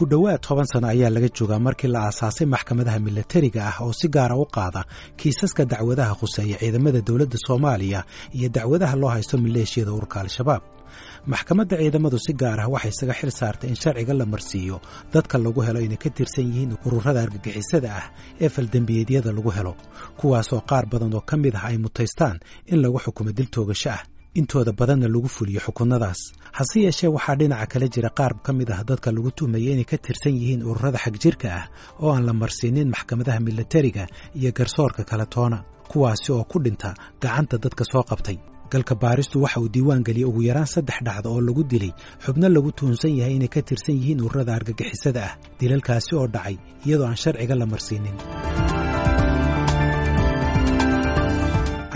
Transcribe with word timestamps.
ku 0.00 0.06
dhowaad 0.12 0.40
toban 0.46 0.64
sano 0.72 0.86
ayaa 0.94 1.10
laga 1.14 1.28
joogaa 1.36 1.58
markii 1.66 1.88
la 1.94 2.00
aasaasay 2.08 2.46
maxkamadaha 2.54 2.98
milatariga 3.06 3.60
ah 3.70 3.76
oo 3.84 3.92
si 4.00 4.06
gaara 4.14 4.36
u 4.36 4.44
qaada 4.56 4.82
kiisaska 5.18 5.62
dacwadaha 5.72 6.14
khuseeya 6.20 6.56
ciidamada 6.62 7.00
dowladda 7.08 7.36
soomaaliya 7.46 8.00
iyo 8.36 8.48
dacwadaha 8.56 8.94
loo 9.00 9.08
haysto 9.14 9.34
maleeshiyada 9.44 9.92
ururka 9.96 10.16
al-shabaab. 10.22 10.62
Maxkamadda 11.32 11.76
ciidamadu 11.80 12.18
si 12.24 12.32
gaar 12.42 12.58
ah 12.64 12.68
waxay 12.74 12.90
isaga 12.94 13.14
xil 13.20 13.30
saartay 13.40 13.68
in 13.72 13.76
sharciga 13.82 14.14
la 14.20 14.24
marsiiyo 14.32 14.76
dadka 15.14 15.36
lagu 15.44 15.60
helo 15.66 15.80
inay 15.86 15.96
ka 16.04 16.08
tirsan 16.16 16.46
yihiin 16.48 16.72
ururada 16.86 17.20
argagixisada 17.24 17.88
ah 18.00 18.06
ee 18.44 18.48
faldembiyeedyada 18.54 19.30
lagu 19.36 19.50
helo 19.56 19.72
kuwaasoo 20.18 20.60
qaar 20.70 20.84
badan 20.92 21.12
oo 21.14 21.20
ka 21.30 21.34
mid 21.42 21.54
ah 21.60 21.64
ay 21.68 21.76
mutaystaan 21.84 22.36
in 22.72 22.78
lagu 22.84 22.98
xukumo 23.04 23.30
dil 23.38 23.48
toogasho 23.54 23.90
ah 23.96 24.02
intooda 24.34 24.72
badanna 24.72 25.08
lagu 25.08 25.28
fuliyo 25.36 25.60
xukunadaas 25.66 26.20
hase 26.58 26.78
yeeshee 26.84 27.08
waxaa 27.16 27.36
dhinaca 27.40 27.66
kale 27.72 27.86
jira 27.94 28.10
qaar 28.18 28.32
ka 28.46 28.52
mid 28.58 28.70
ah 28.76 28.82
dadka 28.88 29.10
lagu 29.16 29.30
tuhmaya 29.38 29.72
inay 29.74 29.84
ka 29.90 29.96
tirsan 30.04 30.34
yihiin 30.40 30.62
ururada 30.70 30.98
xagjirka 31.04 31.48
ah 31.60 31.64
oo 32.02 32.10
aan 32.14 32.24
la 32.28 32.32
marsiinin 32.42 32.88
maxkamadaha 32.94 33.40
milatariga 33.46 34.04
iyo 34.38 34.50
garsoorka 34.58 35.02
kale 35.10 35.26
toona 35.34 35.58
kuwaasi 35.90 36.28
oo 36.36 36.44
ku 36.50 36.58
dhinta 36.64 36.94
gacanta 37.22 37.56
dadka 37.64 37.84
soo 37.92 38.02
qabtay. 38.10 38.38
Galka 38.72 38.94
baaristu 39.02 39.42
waxa 39.42 39.58
uu 39.60 39.68
diiwaan 39.74 40.02
geliyey 40.06 40.28
ugu 40.30 40.42
yaraan 40.48 40.66
saddex 40.74 40.98
dhacdo 41.06 41.28
oo 41.34 41.40
lagu 41.46 41.62
dilay 41.72 41.90
xubno 42.24 42.46
lagu 42.54 42.70
tuhunsan 42.78 43.12
yahay 43.18 43.34
inay 43.38 43.48
ka 43.54 43.60
tirsan 43.68 43.96
yihiin 43.98 44.22
ururada 44.26 44.52
argagixisada 44.58 45.22
ah 45.28 45.34
dilalkaasi 45.60 46.12
oo 46.18 46.26
dhacay 46.34 46.56
iyadoo 46.86 47.06
aan 47.10 47.18
sharciga 47.22 47.54
la 47.60 47.66
marsiinin 47.72 48.14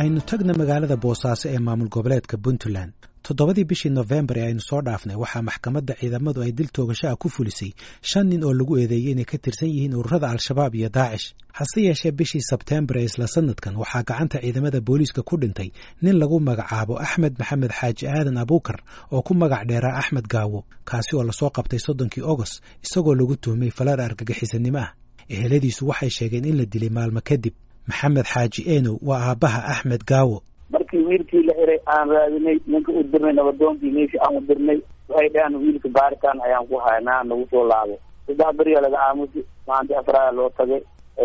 aynu 0.00 0.20
tagna 0.28 0.52
magaalada 0.60 0.96
boosaaso 1.04 1.46
ee 1.54 1.58
maamul 1.66 1.88
goboleedka 1.94 2.36
puntland. 2.44 2.92
Toddobadii 3.26 3.64
bishii 3.70 3.90
nofembar 3.98 4.36
ee 4.38 4.46
aynu 4.48 4.60
soo 4.68 4.80
dhaafnay 4.86 5.16
waxaa 5.22 5.42
maxkamadda 5.48 5.94
ciidamadu 6.00 6.40
ay 6.44 6.52
dil 6.58 6.68
toogasho 6.76 7.06
ah 7.10 7.16
ku 7.22 7.28
fulisay 7.34 7.70
shan 8.10 8.26
nin 8.30 8.42
oo 8.48 8.52
lagu 8.58 8.74
eedeeyey 8.80 9.12
inay 9.12 9.24
ka 9.30 9.36
tirsan 9.44 9.68
yihiin 9.74 9.94
ururada 9.98 10.26
al-shabaab 10.32 10.74
iyo 10.78 10.88
daacish 10.96 11.26
hase 11.58 11.78
yeeshee 11.86 12.12
bishii 12.18 12.40
sebteembar 12.50 12.96
ee 13.00 13.04
isla 13.08 13.26
sanadkan 13.34 13.74
waxaa 13.82 14.02
gacanta 14.08 14.38
ciidamada 14.44 14.80
booliiska 14.86 15.22
ku 15.28 15.34
dhintay 15.42 15.68
nin 16.02 16.16
lagu 16.20 16.36
magacaabo 16.48 16.94
axmed 17.06 17.34
maxamed 17.40 17.70
xaaji 17.78 18.04
aadan 18.14 18.36
abuukar 18.42 18.78
oo 19.14 19.22
ku 19.26 19.32
magac 19.42 19.62
dheeraa 19.70 19.96
axmed 20.00 20.26
gaawo 20.34 20.60
kaasi 20.88 21.10
oo 21.16 21.24
la 21.28 21.32
soo 21.40 21.50
qabtay 21.56 21.78
soddonkii 21.86 22.22
ogost 22.32 22.54
isagoo 22.84 23.14
lagu 23.18 23.34
tuhmay 23.44 23.70
falar 23.78 23.98
argagixisanimo 24.06 24.78
ah. 24.84 24.90
Eheladiisu 25.34 25.82
waxay 25.90 26.10
sheegeen 26.16 26.44
in 26.50 26.56
la 26.60 26.64
dilay 26.72 26.90
maalmo 26.96 27.20
kadib 27.28 27.54
maxamed 27.88 28.24
xaaji 28.32 28.60
enow 28.76 28.96
waa 29.02 29.22
aabbaha 29.30 29.60
axmed 29.72 30.04
gaawo. 30.04 30.42
Markii 30.70 30.98
wiilkii 31.08 31.42
la 31.42 31.54
xiray 31.54 31.78
aan 31.86 32.08
raadinay 32.10 32.58
ninka 32.66 32.92
u 32.92 33.02
dirnay 33.02 33.32
nabadoonkii 33.32 33.90
meeshii 33.90 34.18
aan 34.24 34.36
u 34.36 34.40
dirnay 34.40 34.78
waxay 35.08 35.28
dhaheen 35.34 35.56
wiilka 35.62 35.88
baaritaan 35.88 36.40
ayaan 36.46 36.66
ku 36.66 36.76
haynaa 36.84 37.22
nagu 37.24 37.46
soo 37.50 37.64
laabo. 37.68 37.98
Saddex 38.26 38.56
beriyaa 38.58 38.80
laga 38.80 38.98
aamusi 39.08 39.44
maanta 39.68 39.98
afraaya 39.98 40.32
loo 40.32 40.48
tagay 40.56 40.80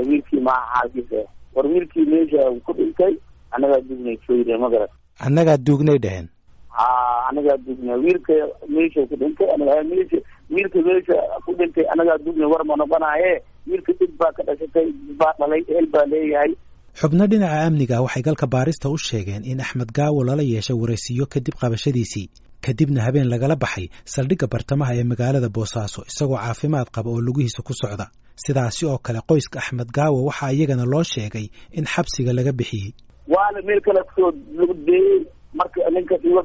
wiilkii 0.08 0.40
maaha 0.40 0.74
xaalkiisa 0.82 1.22
war 1.56 1.68
wiilkii 1.68 2.06
meesha 2.06 2.52
ku 2.66 2.74
dhintay 2.74 3.14
annagaa 3.52 3.82
dugnay 3.82 4.18
soyre 4.28 4.58
magarat 4.58 4.92
annagaa 5.20 5.58
duugnay 5.58 5.98
dheheen 6.00 6.28
ha 6.70 6.86
annagaa 7.30 7.58
dugnay. 7.58 7.96
Wiilka 8.04 8.34
meesha 8.68 9.02
ku 9.10 9.16
dhintay 9.16 9.48
meesha 9.90 10.18
wiilka 10.52 10.80
meesha 10.88 11.16
ku 11.46 11.54
dhintay 11.56 11.86
annagaa 11.92 12.18
dugnay 12.26 12.48
war 12.52 12.64
ma 12.66 12.76
noqonaaye? 12.76 13.42
Wiilka 13.68 13.94
dib 14.00 14.12
baa 14.20 14.32
dhashatay 14.50 14.86
dib 15.08 15.18
baa 15.22 15.34
dhalay 15.40 15.62
ehel 15.72 15.88
baa 15.94 16.06
leeyahay 16.14 16.52
xubno 17.00 17.26
dhinaca 17.32 17.58
amniga 17.68 17.98
waxay 18.06 18.24
galka 18.28 18.48
baarista 18.54 18.88
u 18.90 18.98
sheegeen 19.08 19.44
in 19.52 19.60
axmed 19.66 19.90
gaawo 19.98 20.20
lala 20.30 20.44
yeeshay 20.54 20.76
waraysiyo 20.82 21.26
kadib 21.34 21.56
qabashadiisii. 21.62 22.28
Kadibna 22.66 23.02
habeen 23.06 23.28
lagala 23.34 23.56
baxay 23.64 23.86
saldhigga 24.14 24.48
bartamaha 24.54 24.92
ee 25.00 25.04
magaalada 25.12 25.50
boosaaso 25.58 26.02
isagoo 26.12 26.36
caafimaad 26.44 26.88
qaba 26.96 27.10
oo 27.14 27.22
lugihiisa 27.28 27.62
ku 27.68 27.74
socda. 27.82 28.06
Sidaasi 28.44 28.84
oo 28.90 28.98
kale 29.06 29.20
qoyska 29.30 29.58
axmed 29.62 29.90
gaawo 29.98 30.18
waxaa 30.30 30.52
iyagana 30.56 30.86
loo 30.94 31.04
sheegay 31.14 31.46
in 31.78 31.86
xabsiga 31.94 32.32
laga 32.38 32.52
bixiyey. 32.60 32.92
Waana 33.34 33.60
meel 33.68 33.82
kale 33.88 34.02
ku 34.08 34.12
soo 34.18 34.30
lagu 34.60 34.74
deeyey 34.88 35.20
marka 35.60 35.80
ninkas 35.96 36.20
soo 36.24 36.36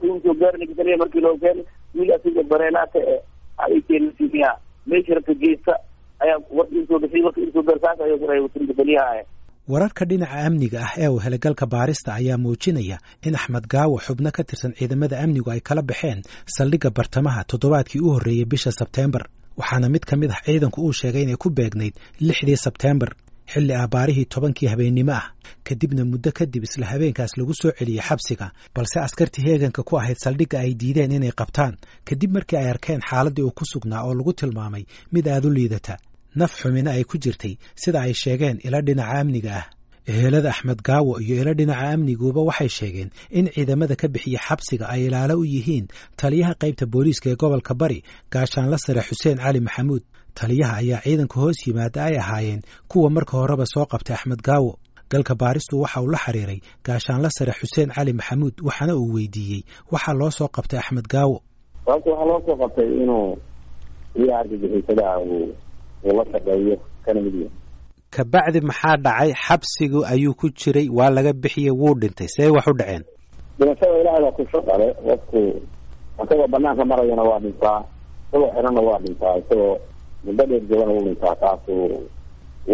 markii 1.03 1.21
loo 1.27 1.37
keenay 1.43 1.65
wiil 1.97 2.11
asiga 2.17 2.43
bareelaata 2.51 2.99
e 2.99 3.17
ay 3.65 3.75
keenasiimiya 3.89 4.51
meesha 4.91 5.13
rabta 5.19 5.35
geesta 5.43 5.73
beliyaha 8.79 9.23
wararka 9.73 10.05
dhinaca 10.11 10.37
amniga 10.47 10.79
ah 10.87 10.93
ee 11.03 11.09
uu 11.15 11.19
helay 11.25 11.39
galka 11.45 11.67
baarista 11.75 12.11
ayaa 12.21 12.39
muujinaya 12.45 12.97
in 13.27 13.35
axmed 13.41 13.67
gaawo 13.75 13.97
xubno 14.07 14.31
ka 14.37 14.43
tirsan 14.49 14.73
ciidamada 14.79 15.17
amnigu 15.25 15.49
ay 15.55 15.61
kala 15.69 15.83
baxeen 15.91 16.19
saldhigga 16.57 16.91
bartamaha 16.99 17.41
toddobaadkii 17.51 18.01
u 18.01 18.11
horreeyey 18.15 18.45
bisha 18.53 18.71
sebteembar 18.81 19.23
waxaana 19.61 19.89
mid 19.95 20.05
ka 20.11 20.15
mid 20.21 20.31
ah 20.37 20.41
ciidanku 20.47 20.79
uu 20.87 20.93
sheegay 21.01 21.23
inay 21.27 21.37
ku 21.45 21.49
beegnayd 21.59 21.95
lixdii 22.29 22.57
sebteembar 22.67 23.11
xilli 23.53 23.75
abaarihii 23.85 24.25
tobankii 24.35 24.69
habeennimo 24.73 25.13
ah 25.21 25.27
kadibna 25.69 26.05
muddo 26.11 26.31
kadib 26.39 26.63
isla 26.69 26.87
habeenkaas 26.93 27.33
lagu 27.39 27.55
soo 27.61 27.73
celiyey 27.79 28.03
xabsiga 28.09 28.47
balse 28.75 28.97
askartii 29.07 29.45
heeganka 29.49 29.83
ku 29.89 29.95
ahayd 30.01 30.17
saldhigga 30.25 30.59
ay 30.65 30.73
diideen 30.81 31.13
inay 31.19 31.33
qabtaan. 31.41 31.75
Kadib 32.09 32.31
markii 32.37 32.57
ay 32.61 32.69
arkeen 32.75 33.01
xaaladdii 33.11 33.43
uu 33.47 33.51
ku 33.59 33.65
sugnaa 33.73 34.03
oo 34.07 34.15
lagu 34.19 34.33
tilmaamay 34.33 34.85
mid 35.13 35.27
aad 35.29 35.45
u 35.45 35.51
liidata. 35.57 35.95
Naf 36.41 36.53
xumina 36.61 36.91
ay 36.97 37.05
ku 37.05 37.17
jirtay 37.25 37.55
sida 37.83 37.99
ay 38.07 38.13
sheegeen 38.23 38.59
ilo 38.67 38.81
dhinaca 38.87 39.21
amniga 39.21 39.53
ah. 39.61 39.67
Ehelada 40.13 40.51
axmed 40.53 40.81
gaawo 40.87 41.13
iyo 41.25 41.35
ilo 41.43 41.53
dhinaca 41.59 41.87
amniguuba 41.95 42.41
waxay 42.49 42.69
sheegeen 42.79 43.11
in 43.39 43.47
ciidamada 43.55 43.97
ka 44.01 44.07
bixiya 44.15 44.39
xabsiga 44.47 44.85
ay 44.95 45.01
ilaalo 45.07 45.35
u 45.41 45.45
yihiin 45.53 45.87
taliyaha 46.21 46.55
qaybta 46.63 46.85
booliiska 46.93 47.27
ee 47.33 47.37
gobolka 47.43 47.73
bari 47.81 47.99
gaashaanla 48.35 48.79
sare 48.85 49.01
xuseen 49.09 49.39
cali 49.45 49.61
maxamuud 49.67 50.03
taliyaha 50.39 50.75
ayaa 50.83 51.01
ciidanka 51.05 51.37
hoos 51.41 51.59
yimaada 51.67 52.01
ay 52.09 52.17
ahaayeen 52.23 52.61
kuwa 52.91 53.09
marka 53.17 53.35
horeba 53.41 53.67
soo 53.75 53.85
qabtay 53.93 54.15
axmed 54.17 54.43
gaawo. 54.49 54.73
Galka 55.11 55.35
baaristu 55.41 55.75
waxa 55.83 56.01
uu 56.03 56.11
la 56.15 56.19
xiriiray 56.25 56.59
gaashaanla 56.87 57.29
sare 57.37 57.53
xuseen 57.59 57.91
cali 57.97 58.13
maxamuud 58.19 58.55
waxaana 58.67 58.95
uu 59.01 59.13
weydiiyey 59.17 59.61
waxaa 59.93 60.13
loo 60.21 60.31
soo 60.39 60.49
qabtay 60.57 60.79
axmed 60.83 61.07
gaawo. 61.15 61.37
Sababta 61.85 62.11
waxaa 62.11 62.27
loo 62.31 62.41
soo 62.47 62.57
qabtay 62.63 62.89
inuu 63.03 63.29
iyo 64.21 64.33
argagixisada 64.41 65.07
uu 65.19 65.53
la 66.17 66.25
shaqeeyo 66.33 66.77
kana 67.05 67.21
mid 67.25 67.35
yahay. 67.35 67.51
Kabacdi 68.15 68.61
maxaa 68.69 68.97
dhacay? 69.05 69.31
Xabsigu 69.47 70.01
ayuu 70.13 70.35
ku 70.41 70.47
jiray 70.59 70.89
waa 70.99 71.11
laga 71.17 71.33
bixiyey 71.43 71.71
wuu 71.81 71.95
dhintay 72.01 72.29
see 72.35 72.49
wax 72.57 72.67
u 72.67 72.73
dhaceen. 72.79 73.03
Dhimashada 73.59 73.95
ilaahay 74.01 74.23
baa 74.25 74.33
ku 74.39 74.43
shaqale 74.53 74.87
qofku 75.07 75.41
isagoo 76.23 76.49
banaanka 76.53 76.85
marayana 76.91 77.23
waa 77.31 77.39
dhintaa 77.45 77.81
isagoo 78.31 78.51
xirana 78.55 78.81
waa 78.89 78.99
dhintaa 79.05 79.35
isagoo 79.43 79.75
muddo 80.27 80.47
dheer 80.47 80.63
jogana 80.69 80.93
wuu 80.93 81.05
dhintaa 81.07 81.35
taasu 81.43 81.73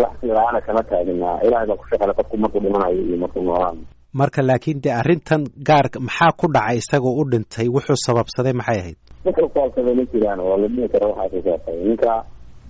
wax 0.01 0.15
la'aana 0.23 0.61
kama 0.67 0.83
taaginaa 0.91 1.41
ilaahay 1.47 1.67
baa 1.67 1.77
ku 1.77 1.87
shaqale 1.91 2.13
qofku 2.19 2.37
markuu 2.37 2.61
dhimanayo 2.61 3.03
iyo 3.03 3.17
markuu 3.17 3.43
noolaan 3.43 3.79
marka 4.13 4.43
laakiin 4.43 4.83
dee 4.83 4.93
arrintan 4.93 5.45
gaarka 5.69 6.01
maxaa 6.01 6.33
ku 6.37 6.47
dhacay 6.55 6.77
isagoo 6.83 7.15
u 7.21 7.25
dhintay? 7.31 7.69
Wuxuu 7.69 7.97
sababsaday 8.07 8.53
maxay 8.53 8.79
ahayd? 8.81 8.99
Wuxuu 9.27 9.49
sababsaday 9.55 9.95
ma 9.95 10.05
jiraan 10.13 10.41
oo 10.41 10.57
la 10.63 10.69
dhihi 10.69 10.89
karo 10.93 11.07
waxaa 11.11 11.29
ku 11.31 11.39
saabsay 11.47 11.77
ninka 11.89 12.13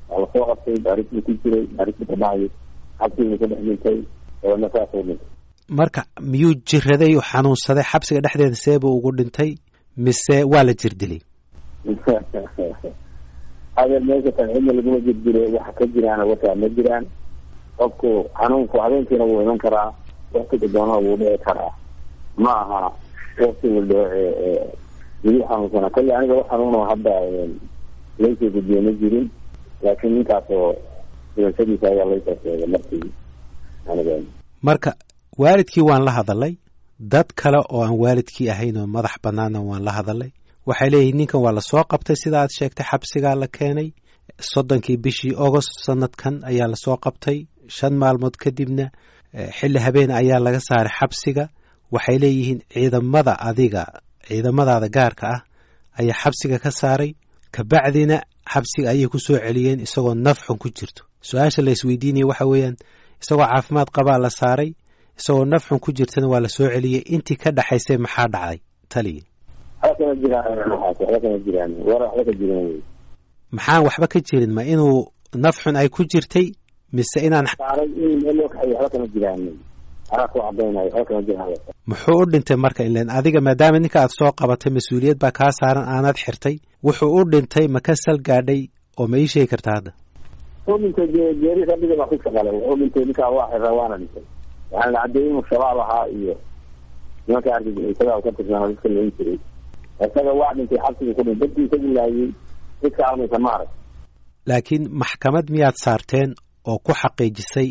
waa 0.08 0.20
la 0.22 0.26
soo 0.32 0.44
qabtay 0.50 0.76
baarisbuu 0.84 1.22
ku 1.26 1.32
jiray 1.42 1.64
baarisbu 1.76 2.04
ka 2.10 2.16
dhacay 2.22 2.48
xabsiguu 3.00 3.38
ka 3.40 3.46
dhex 3.50 3.60
dhintay 3.66 3.98
dabeedna 4.42 4.68
saasuu 4.74 5.02
dhintay. 5.08 5.28
Marka 5.78 6.00
miyuu 6.20 6.54
jiraday 6.68 7.12
u 7.16 7.20
xanuunsaday? 7.30 7.84
Xabsiga 7.92 8.20
dhexdeeda 8.20 8.62
seebuu 8.64 8.96
ugu 8.98 9.10
dhintay? 9.18 9.50
Mise 9.96 10.36
waa 10.44 10.64
la 10.64 10.74
jir 10.74 10.94
dilay 13.76 13.84
adeer 13.84 14.00
meesha 14.08 14.32
tan 14.36 14.48
cidna 14.54 14.72
laguma 14.72 14.98
jir 15.04 15.14
dilay 15.24 15.48
waxa 15.56 15.72
ka 15.78 15.84
jiraan 15.94 16.20
wataa 16.30 16.54
ma 16.60 16.68
jiraan. 16.76 17.04
Qofku 17.78 18.10
xanuunku 18.38 18.76
habeenkiina 18.82 19.24
wuu 19.24 19.42
iman 19.42 19.58
karaa 19.58 19.92
waktiga 20.34 20.68
doonaa 20.74 20.98
wuu 21.04 21.16
dhici 21.16 21.38
karaa. 21.46 21.72
Ma 22.36 22.50
aha 22.62 22.92
wakti 23.42 23.66
walba 23.68 23.94
lagu 25.24 25.40
xanuunsanaa 25.48 25.90
kali 25.94 26.10
aniga 26.12 26.34
wax 26.34 26.46
xanuuno 26.50 26.80
hadda 26.90 27.10
laysoo 28.18 28.50
gudbiye 28.54 28.80
ma 28.80 28.92
jirin 29.00 29.26
laakiin 29.82 30.12
ninkaasoo 30.14 30.74
dhimashadiisa 31.36 31.86
ayaa 31.88 32.04
laysoo 32.10 32.36
sheegay 32.42 32.66
markii 32.74 33.10
aniga 33.90 34.12
marka 34.62 34.90
waalidkii 35.38 35.80
waan 35.88 36.04
la 36.04 36.10
hadalay. 36.10 36.54
Dad 37.00 37.26
kale 37.34 37.58
oo 37.58 37.82
aan 37.84 37.96
waalidkii 38.02 38.48
ahayn 38.50 38.76
oo 38.76 38.86
madax 38.86 39.14
bannaana 39.24 39.60
waan 39.60 39.82
la 39.84 39.92
hadalay 39.92 40.30
waxay 40.70 40.90
leeyihiin 40.92 41.16
ninkan 41.20 41.40
waa 41.44 41.52
la 41.58 41.60
soo 41.70 41.84
qabtay 41.92 42.16
sida 42.22 42.38
aad 42.42 42.50
sheegtay 42.58 42.86
xabsigaa 42.90 43.34
la 43.42 43.46
keenay. 43.56 43.88
Soddonkii 44.52 44.96
bishii 45.04 45.34
ogost 45.46 45.72
sanadkan 45.86 46.34
ayaa 46.50 46.68
la 46.72 46.76
soo 46.84 46.96
qabtay. 47.04 47.38
Shan 47.76 47.94
maalmood 48.02 48.36
kadibna 48.42 48.86
xilli 49.58 49.78
habeen 49.86 50.10
ayaa 50.20 50.38
laga 50.46 50.60
saaray 50.68 50.92
xabsiga. 51.00 51.44
Waxay 51.94 52.16
leeyihiin 52.22 52.60
ciidamada 52.72 53.32
adiga 53.48 53.82
ciidamadaada 54.28 54.88
gaarka 54.96 55.26
ah 55.34 55.40
ayaa 56.00 56.14
xabsiga 56.22 56.56
ka 56.64 56.70
saaray. 56.80 57.10
Kabacdina 57.54 58.16
xabsiga 58.52 58.88
ayay 58.92 59.08
ku 59.12 59.18
soo 59.26 59.38
celiyeen 59.44 59.80
isagoo 59.86 60.14
nafxun 60.26 60.58
ku 60.62 60.68
jirto. 60.76 61.02
Su'aasha 61.28 61.60
la 61.66 61.70
isweydiinaya 61.76 62.26
waxa 62.30 62.44
weeyaan 62.52 62.76
isagoo 63.22 63.46
caafimaad 63.52 63.88
qabaa 63.96 64.18
la 64.24 64.30
saaray 64.40 64.70
isagoo 65.20 65.44
nafxun 65.52 65.78
ku 65.84 65.90
jirtana 65.96 66.26
waa 66.32 66.40
la 66.44 66.48
soo 66.56 66.68
celiyey 66.74 67.02
intii 67.14 67.36
ka 67.42 67.48
dhexaysay 67.56 67.96
maxaa 68.04 68.28
dhacday? 68.34 68.58
Taliya 68.92 69.22
waxba 69.82 71.18
kama 71.22 71.38
jiraan 71.46 71.72
war 71.88 72.02
waxba 72.06 72.22
ka 72.28 72.32
jiran 72.40 72.64
wey 72.68 72.80
maxaan 73.56 73.82
waxba 73.86 74.06
ka 74.12 74.18
jirin 74.28 74.52
ma 74.56 74.62
inuu 74.72 74.98
naf 75.44 75.56
xun 75.62 75.76
ay 75.80 75.88
ku 75.96 76.02
jirtay 76.12 76.46
mise 76.96 77.18
inaan 77.26 77.46
waxba 77.46 77.64
jiraan 79.14 79.40
muxuu 81.90 82.18
u 82.22 82.24
dhintay 82.32 82.56
marka 82.64 82.82
ilen 82.88 83.08
adiga 83.18 83.40
maadaama 83.46 83.78
ninka 83.82 83.98
aad 84.02 84.12
soo 84.18 84.32
qabatay 84.40 84.70
mas'uuliyad 84.76 85.18
baa 85.22 85.30
kaa 85.38 85.50
saaran 85.60 85.86
aanaad 85.94 86.16
xirtay 86.24 86.56
wuxuu 86.86 87.10
u 87.18 87.24
dhintay 87.32 87.66
ma 87.74 87.80
ka 87.86 87.94
sal 88.04 88.18
gaadhay 88.28 88.60
oo 89.00 89.06
ma 89.10 89.16
ii 89.22 89.26
sheegi 89.32 89.48
kartaa 89.52 89.74
hadda? 89.78 89.92
Dhintay 99.06 99.36
ka 100.00 100.04
isaga 100.10 100.32
waa 100.40 100.52
dhintay 100.56 100.78
xabsiga 100.84 101.12
ku 101.16 101.22
dhintay 101.26 101.38
dadkii 101.42 101.64
isagu 101.68 101.88
laayey 101.96 102.28
dadka 102.82 103.02
aamaysa 103.08 103.38
maarag 103.46 103.68
laakiin 104.50 104.84
maxkamad 105.00 105.46
miyaad 105.54 105.76
saarteen 105.84 106.30
oo 106.70 106.78
ku 106.86 106.92
xaqiijisay 107.00 107.68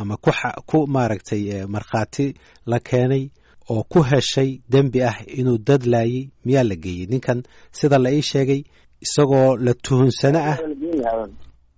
ama 0.00 0.14
ku 0.24 0.30
ku 0.70 0.78
maaragtay 0.94 1.42
markhaati 1.74 2.26
la 2.70 2.78
keenay 2.88 3.24
oo 3.72 3.82
ku 3.92 4.00
heshay 4.10 4.50
dembi 4.72 5.00
ah 5.10 5.16
inuu 5.38 5.58
dad 5.68 5.82
laayey 5.92 6.22
miyaa 6.46 6.64
la 6.70 6.76
geeyey 6.84 7.06
ninkan 7.12 7.38
sida 7.78 7.98
la 8.04 8.10
ii 8.16 8.22
sheegay 8.30 8.60
isagoo 9.04 9.56
la 9.64 9.72
tuhunsano 9.84 10.38
ah. 10.50 10.56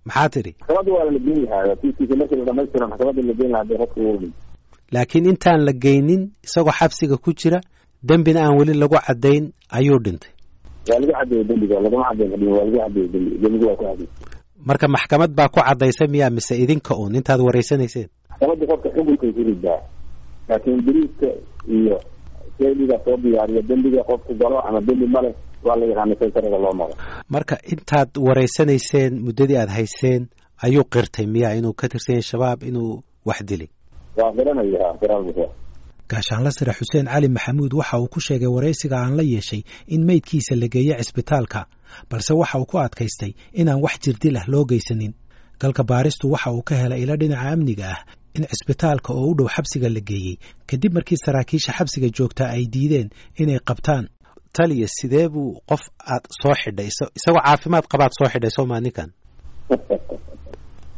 Maxaa 0.07 0.29
tidhi? 0.33 0.51
Maxkamadda 0.59 0.91
waa 0.97 1.05
la 1.11 1.19
geen 1.25 1.39
lahaa. 1.45 1.75
Kiiskiisa 1.81 2.15
markii 2.19 2.37
la 2.39 2.45
dhamaystiro 2.47 2.85
maxkamadda 2.91 3.21
la 3.29 3.33
geen 3.39 3.51
lahaa 3.53 3.65
dee 3.69 3.77
qofka 3.81 3.99
wuu 4.05 4.17
dhintay 4.21 4.31
laakiin 4.93 5.25
intaan 5.31 5.61
la 5.67 5.73
geynin 5.83 6.21
isagoo 6.47 6.71
xabsiga 6.79 7.17
ku 7.23 7.31
jira 7.39 7.59
dembina 8.07 8.39
aan 8.45 8.57
weli 8.59 8.73
lagu 8.81 8.95
caddayn 9.07 9.51
ayuu 9.77 9.99
dhintay. 10.05 10.31
Marka 14.65 14.87
maxkamad 14.87 15.31
baa 15.37 15.47
ku 15.53 15.59
caddaysay 15.59 16.07
miyaa 16.07 16.29
mise 16.29 16.55
idinka 16.63 16.95
uun? 16.95 17.15
Intaad 17.15 17.39
waraysanayseen 17.47 18.07
maxkamadda 18.29 18.65
qofka 18.71 18.89
xukunkay 18.95 19.31
ku 19.35 19.41
ridaa 19.49 19.79
laakiin 20.49 20.81
beriiska 20.85 21.27
iyo 21.75 21.95
seeliga 22.57 22.97
soo 23.05 23.17
diyaariya 23.23 23.61
dembiga 23.69 24.01
qofku 24.09 24.31
galo 24.41 24.57
ama 24.67 24.79
dembi 24.87 25.07
male 25.15 25.31
waa 25.65 25.75
la 25.79 25.85
yaqaana 25.91 26.15
sensaraga 26.19 26.57
loo 26.63 26.73
maro 26.79 26.93
marka 27.33 27.55
intaad 27.73 28.09
waraysanayseen 28.27 29.13
muddadii 29.25 29.57
aad 29.61 29.69
hayseen 29.77 30.21
ayuu 30.65 30.83
qirtay 30.93 31.25
miyaa 31.33 31.53
inuu 31.59 31.73
ka 31.79 31.85
tirsan 31.91 32.13
yahay 32.15 32.23
shabaab 32.29 32.59
inuu 32.69 32.91
wax 33.27 33.39
dilay. 33.49 33.69
Waa 34.17 34.31
qiranaya 34.37 34.87
qiraalbusa 35.01 35.45
gaashaanla 36.11 36.51
sare 36.57 36.73
xuseen 36.79 37.05
cali 37.13 37.27
maxamuud 37.35 37.73
waxa 37.79 37.95
uu 38.01 38.07
ku 38.13 38.19
sheegay 38.27 38.47
waraysiga 38.55 38.97
aan 39.03 39.13
la 39.19 39.23
yeeshay 39.33 39.61
in 39.95 40.01
meydkiisa 40.09 40.53
la 40.61 40.67
geeyo 40.73 40.95
cisbitaalka 41.01 41.59
balse 42.11 42.33
waxa 42.41 42.57
uu 42.61 42.65
ku 42.71 42.77
adkaystay 42.85 43.31
inaan 43.61 43.81
wax 43.85 43.95
jirdil 44.03 44.37
ah 44.41 44.45
loo 44.53 44.63
geysanin 44.71 45.13
galka 45.61 45.83
baaristu 45.91 46.25
waxa 46.33 46.49
uu 46.55 46.61
ka 46.69 46.75
helay 46.81 47.01
ilo 47.03 47.15
dhinaca 47.21 47.47
amniga 47.53 47.85
ah 47.95 47.99
in 48.37 48.43
cisbitaalka 48.51 49.09
oo 49.19 49.27
u 49.31 49.35
dhow 49.37 49.47
xabsiga 49.55 49.89
la 49.95 49.99
geeyey 50.09 50.35
kadib 50.69 50.91
markii 50.97 51.17
saraakiisha 51.25 51.71
xabsiga 51.77 52.07
joogtaa 52.17 52.49
ay 52.55 52.63
diideen 52.73 53.09
inay 53.41 53.59
qabtaan. 53.69 54.05
Taliya 54.57 54.87
sidee 54.97 55.27
buu 55.33 55.49
qof 55.69 55.81
aad 56.13 56.23
soo 56.41 56.53
xidhay? 56.61 56.87
Isagoo 57.17 57.41
caafimaad 57.45 57.85
qabaad 57.91 58.11
soo 58.17 58.27
xidhay 58.33 58.51
soomaa 58.55 58.79
ninkan? 58.85 59.09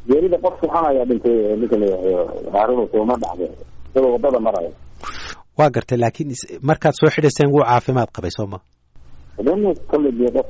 Geerida 0.08 0.38
qof 0.44 0.54
suxan 0.62 0.86
ayaa 0.92 1.06
dhintay 1.10 1.36
ninka 1.62 1.76
la 1.82 1.88
haaruna 2.54 2.84
sooma 2.92 3.16
dhacde 3.24 3.46
isagoo 3.92 4.12
waddada 4.16 4.40
maraya 4.46 4.72
waa 5.58 5.70
gartay 5.76 5.98
laakiin 6.04 6.30
markaad 6.70 6.94
soo 7.00 7.10
xidhayseen 7.16 7.50
wuu 7.54 7.64
caafimaad 7.70 8.10
qabay 8.16 8.32
sooma 8.38 8.58
dan 9.46 9.60
kolley 9.92 10.12
dee 10.20 10.32
qof 10.38 10.48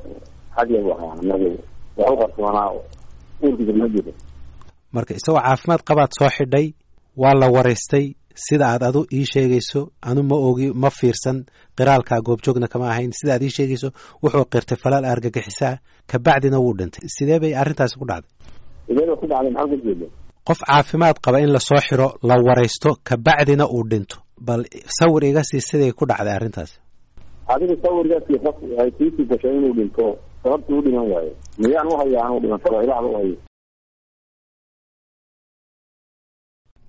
xagya 0.55 0.79
bu 0.85 0.89
ahaa 0.95 1.11
anaga 1.21 1.49
wax 1.97 2.09
u 2.13 2.17
qarsoonaa 2.21 2.67
uurkiisa 3.43 3.73
ma 3.81 3.87
jiro 3.93 4.11
marka 4.95 5.11
isagoo 5.19 5.41
caafimaad 5.47 5.81
qabaad 5.89 6.11
soo 6.19 6.29
xidhay 6.37 6.65
waa 7.21 7.33
la 7.41 7.47
waraystay 7.55 8.05
sida 8.45 8.65
aad 8.73 8.83
adu 8.89 9.01
ii 9.17 9.25
sheegayso 9.33 9.81
anu 10.09 10.21
ma 10.29 10.35
ogi 10.49 10.67
ma 10.83 10.89
fiirsan 10.99 11.37
qiraalkaa 11.77 12.19
goobjoogna 12.27 12.67
kama 12.73 12.85
ahayn 12.91 13.11
sida 13.19 13.31
aad 13.35 13.43
ii 13.47 13.53
sheegayso 13.57 13.89
wuxuu 14.23 14.45
qirtay 14.53 14.77
falaal 14.83 15.05
argagixisaa 15.13 15.73
kabacdina 16.11 16.57
wuu 16.63 16.73
dhintay. 16.79 17.03
Sidee 17.15 17.39
bay 17.43 17.53
arrintaasi 17.61 17.95
ku 18.01 18.05
dhacday 18.11 18.29
qof 20.47 20.59
caafimaad 20.67 21.17
qaba 21.25 21.39
in 21.39 21.51
la 21.55 21.59
soo 21.59 21.81
xiro 21.87 22.07
la 22.23 22.35
waraysto 22.47 22.89
kabacdina 23.07 23.65
uu 23.67 23.83
dhinto. 23.91 24.17
Bal 24.47 24.61
sawir 24.97 25.23
iga 25.29 25.43
sii 25.43 25.61
siday 25.69 25.91
ku 25.91 26.05
dhacday 26.05 26.33
arrintaasi 26.37 26.75
adiga 27.53 27.75
sawirgaasi 27.83 28.33
qof 28.45 28.57
ay 28.81 28.89
kiisii 28.97 29.25
gashay 29.31 29.53
inuu 29.57 29.73
dhinto. 29.79 30.05
Sababtii 30.43 30.73
u 30.77 30.81
dhiman 30.81 31.07
waayo 31.13 31.33
miyaan 31.61 31.87
u 31.87 31.97
haya 31.99 32.19
anuu 32.25 32.39
dhimantaba 32.43 32.83
ilaahba 32.83 33.07
u 33.07 33.17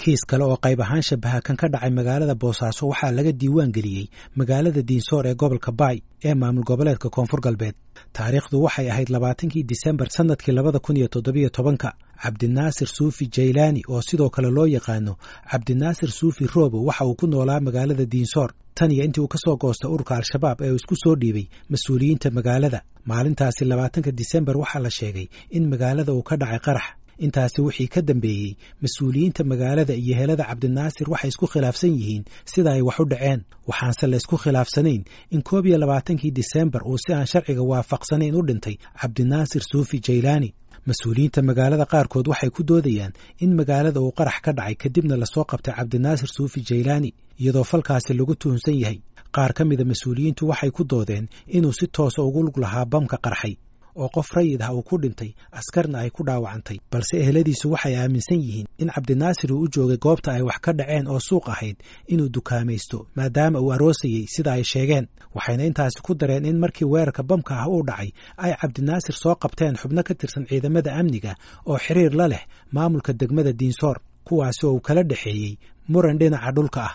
kiis 0.02 0.22
kale 0.30 0.44
oo 0.44 0.56
qayb 0.64 0.80
ahaan 0.84 1.02
shabaha 1.08 1.38
kan 1.46 1.56
ka 1.60 1.66
dhacay 1.72 1.90
magaalada 1.98 2.34
boosaaso 2.42 2.82
waxaa 2.92 3.12
laga 3.16 3.32
diiwaan 3.40 3.70
geliyey 3.76 4.06
magaalada 4.40 4.82
diinsoor 4.88 5.24
ee 5.30 5.34
gobolka 5.42 5.70
baay 5.80 5.98
ee 6.28 6.34
maamul 6.40 6.64
goboleedka 6.70 7.08
koonfur 7.16 7.40
galbeed. 7.46 7.74
Taariikhdu 8.16 8.56
waxay 8.66 8.86
ahayd 8.92 9.08
labaatankii 9.14 9.62
disembar 9.72 10.08
sannadkii 10.16 10.52
labada 10.58 10.78
kun 10.84 10.96
iyo 10.96 11.08
toddobiyo 11.14 11.48
tobanka. 11.56 11.90
Cabdinaasir 12.22 12.88
suufi 12.96 13.24
jaylaani 13.36 13.80
oo 13.92 14.00
sidoo 14.08 14.30
kale 14.34 14.50
loo 14.56 14.66
yaqaano 14.76 15.12
cabdinaasir 15.50 16.10
suufi 16.18 16.44
roobo 16.54 16.78
waxa 16.88 17.04
uu 17.06 17.14
ku 17.20 17.26
noolaa 17.26 17.60
magaalada 17.66 18.04
diinsoor. 18.12 18.50
Tan 18.74 18.90
iyo 18.94 19.04
intii 19.04 19.20
uu 19.24 19.28
ka 19.34 19.38
soo 19.44 19.56
goostay 19.62 19.90
ururka 19.94 20.12
al-shabaab 20.18 20.58
ee 20.66 20.70
uu 20.70 20.76
isku 20.80 20.96
soo 21.02 21.14
dhiibay 21.20 21.46
mas'uuliyiinta 21.72 22.28
magaalada. 22.38 22.80
Maalintaasi 23.10 23.64
labaatanka 23.70 24.10
disembar 24.20 24.56
waxaa 24.62 24.82
la 24.86 24.90
sheegay 24.98 25.26
in 25.56 25.64
magaalada 25.72 26.12
uu 26.16 26.22
ka 26.28 26.36
dhacay 26.42 26.58
qarax 26.66 26.86
intaasi 27.18 27.60
wixii 27.66 27.88
ka 27.94 28.00
dambeeyey 28.02 28.56
mas'uuliyiinta 28.82 29.44
magaalada 29.44 29.94
iyo 29.94 30.14
helada 30.20 30.44
cabdinaasir 30.50 31.06
waxay 31.12 31.28
isku 31.32 31.46
khilaafsan 31.52 31.90
yihiin 31.98 32.24
sida 32.52 32.70
ay 32.76 32.82
wax 32.88 32.98
u 33.00 33.04
dhaceen. 33.12 33.40
Waxaanse 33.68 34.06
la 34.10 34.16
ysku 34.20 34.36
khilaafsanayn 34.42 35.02
in 35.34 35.42
koob 35.42 35.66
iyo 35.66 35.78
labaatankii 35.78 36.30
disembar 36.38 36.82
uu 36.90 36.98
si 36.98 37.12
aan 37.14 37.26
sharciga 37.32 37.62
waafaqsanayn 37.70 38.34
u 38.34 38.42
dhintay 38.48 38.76
cabdinaasir 39.00 39.62
suufi 39.70 39.98
jaylaani. 40.06 40.50
Mas'uuliyiinta 40.88 41.42
magaalada 41.48 41.84
qaarkood 41.92 42.26
waxay 42.32 42.50
ku 42.50 42.62
doodayaan 42.70 43.12
in 43.44 43.50
magaalada 43.58 44.00
uu 44.00 44.12
qarax 44.18 44.38
ka 44.44 44.52
dhacay 44.52 44.74
kadibna 44.82 45.16
la 45.22 45.26
soo 45.34 45.44
qabtay 45.50 45.74
cabdinaasir 45.78 46.28
suufi 46.36 46.60
jaylaani 46.70 47.10
iyadoo 47.40 47.64
falkaasi 47.70 48.14
lagu 48.18 48.34
tuhunsan 48.34 48.74
yahay. 48.82 48.98
Qaar 49.36 49.52
ka 49.56 49.62
mida 49.64 49.84
mas'uuliyiintu 49.84 50.42
waxay 50.50 50.70
ku 50.76 50.82
doodeen 50.84 51.28
inuu 51.56 51.72
si 51.78 51.86
toosa 51.96 52.20
ugu 52.22 52.40
lug 52.46 52.56
lahaa 52.64 52.84
bamka 52.92 53.16
qarxay 53.26 53.54
oo 53.96 54.08
qof 54.14 54.28
rayid 54.36 54.62
ah 54.62 54.72
uu 54.74 54.82
ku 54.82 54.96
dhintay 55.02 55.30
askarna 55.58 55.98
ay 56.04 56.10
ku 56.10 56.22
dhaawacantay. 56.28 56.78
Balse 56.92 57.14
eheladiisu 57.22 57.66
waxay 57.74 57.94
aaminsan 57.96 58.40
yihiin 58.44 58.66
in 58.82 58.88
cabdinaasir 58.94 59.52
uu 59.52 59.60
u 59.64 59.68
joogay 59.74 59.96
goobta 60.04 60.32
ay 60.36 60.42
wax 60.48 60.58
ka 60.64 60.72
dhaceen 60.78 61.06
oo 61.12 61.20
suuq 61.28 61.46
ahayd 61.52 61.76
inuu 62.12 62.28
dukaamaysto 62.28 62.98
maadaama 63.16 63.58
uu 63.60 63.72
aroosayey 63.74 64.26
sida 64.34 64.52
ay 64.56 64.64
sheegeen. 64.72 65.06
Waxayna 65.34 65.64
intaasi 65.68 65.98
ku 66.06 66.14
dareen 66.14 66.44
in 66.50 66.58
markii 66.62 66.84
weerarka 66.92 67.22
bamka 67.22 67.54
ah 67.62 67.68
uu 67.68 67.82
dhacay 67.88 68.10
ay 68.44 68.52
cabdinaasir 68.60 69.14
soo 69.22 69.34
qabteen 69.42 69.76
xubno 69.80 70.02
ka 70.08 70.14
tirsan 70.14 70.44
ciidamada 70.48 70.90
amniga 71.00 71.32
oo 71.66 71.78
xiriir 71.84 72.12
la 72.20 72.26
leh 72.32 72.42
maamulka 72.74 73.12
degmada 73.20 73.52
diinsoor 73.60 73.96
kuwaasi 74.26 74.62
oo 74.66 74.72
uu 74.76 74.80
kala 74.86 75.02
dhexeeyey 75.10 75.52
muran 75.92 76.18
dhinaca 76.20 76.50
dhulka 76.56 76.80
ah. 76.88 76.94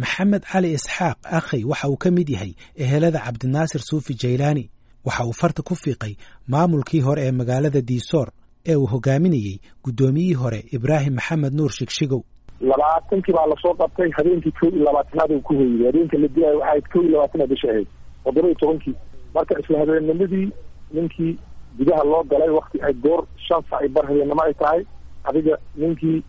Maxamed 0.00 0.42
cali 0.50 0.68
isxaaq 0.78 1.18
akhay 1.38 1.62
waxa 1.70 1.86
uu 1.92 1.96
ka 2.02 2.08
mid 2.16 2.28
yahay 2.34 2.52
ehelada 2.84 3.18
cabdinaasir 3.26 3.80
suufi 3.88 4.14
jaylaani 4.22 4.64
waxa 5.04 5.24
uu 5.26 5.32
farta 5.40 5.62
ku 5.62 5.74
fiiqay 5.74 6.12
maamulkii 6.48 7.00
hore 7.00 7.22
ee 7.26 7.32
magaalada 7.32 7.80
diisoor 7.80 8.28
ee 8.66 8.76
uu 8.76 8.86
hogaaminayey 8.86 9.56
guddoomiyihii 9.84 10.34
hore 10.42 10.60
ibraahim 10.72 11.14
maxamed 11.14 11.52
nuur 11.54 11.70
shigshigow. 11.78 12.22
Labaatankii 12.60 13.34
baa 13.34 13.46
la 13.46 13.56
soo 13.62 13.74
qabtay 13.74 14.10
habeenkii 14.16 14.52
kow 14.60 14.68
iyo 14.70 14.84
labaatanaad 14.84 15.30
uu 15.32 15.40
ku 15.40 15.54
hoyday. 15.54 15.86
Habeenka 15.86 16.18
la 16.18 16.28
dilaayo 16.28 16.58
waxay 16.58 16.68
ahayd 16.70 16.84
kow 16.92 17.02
iyo 17.02 17.10
labaatanaad 17.12 17.48
bisha 17.50 17.68
ahayd. 17.70 17.88
Toddoba 18.24 18.48
iyo 18.48 18.54
tobankii. 18.60 18.94
Marka 19.34 19.54
isla 19.60 19.78
habeennimadii 19.78 20.48
ninkii 20.94 21.32
gudaha 21.78 22.04
loo 22.04 22.22
galay 22.30 22.48
wakti 22.58 22.78
ay 22.86 22.92
goor 23.04 23.26
shan 23.48 23.62
sac 23.70 23.80
i 23.84 23.88
bar 23.88 24.06
habeennimo 24.06 24.42
ay 24.46 24.54
tahay 24.54 24.80
adiga 25.24 25.58
ninkii 25.76 26.22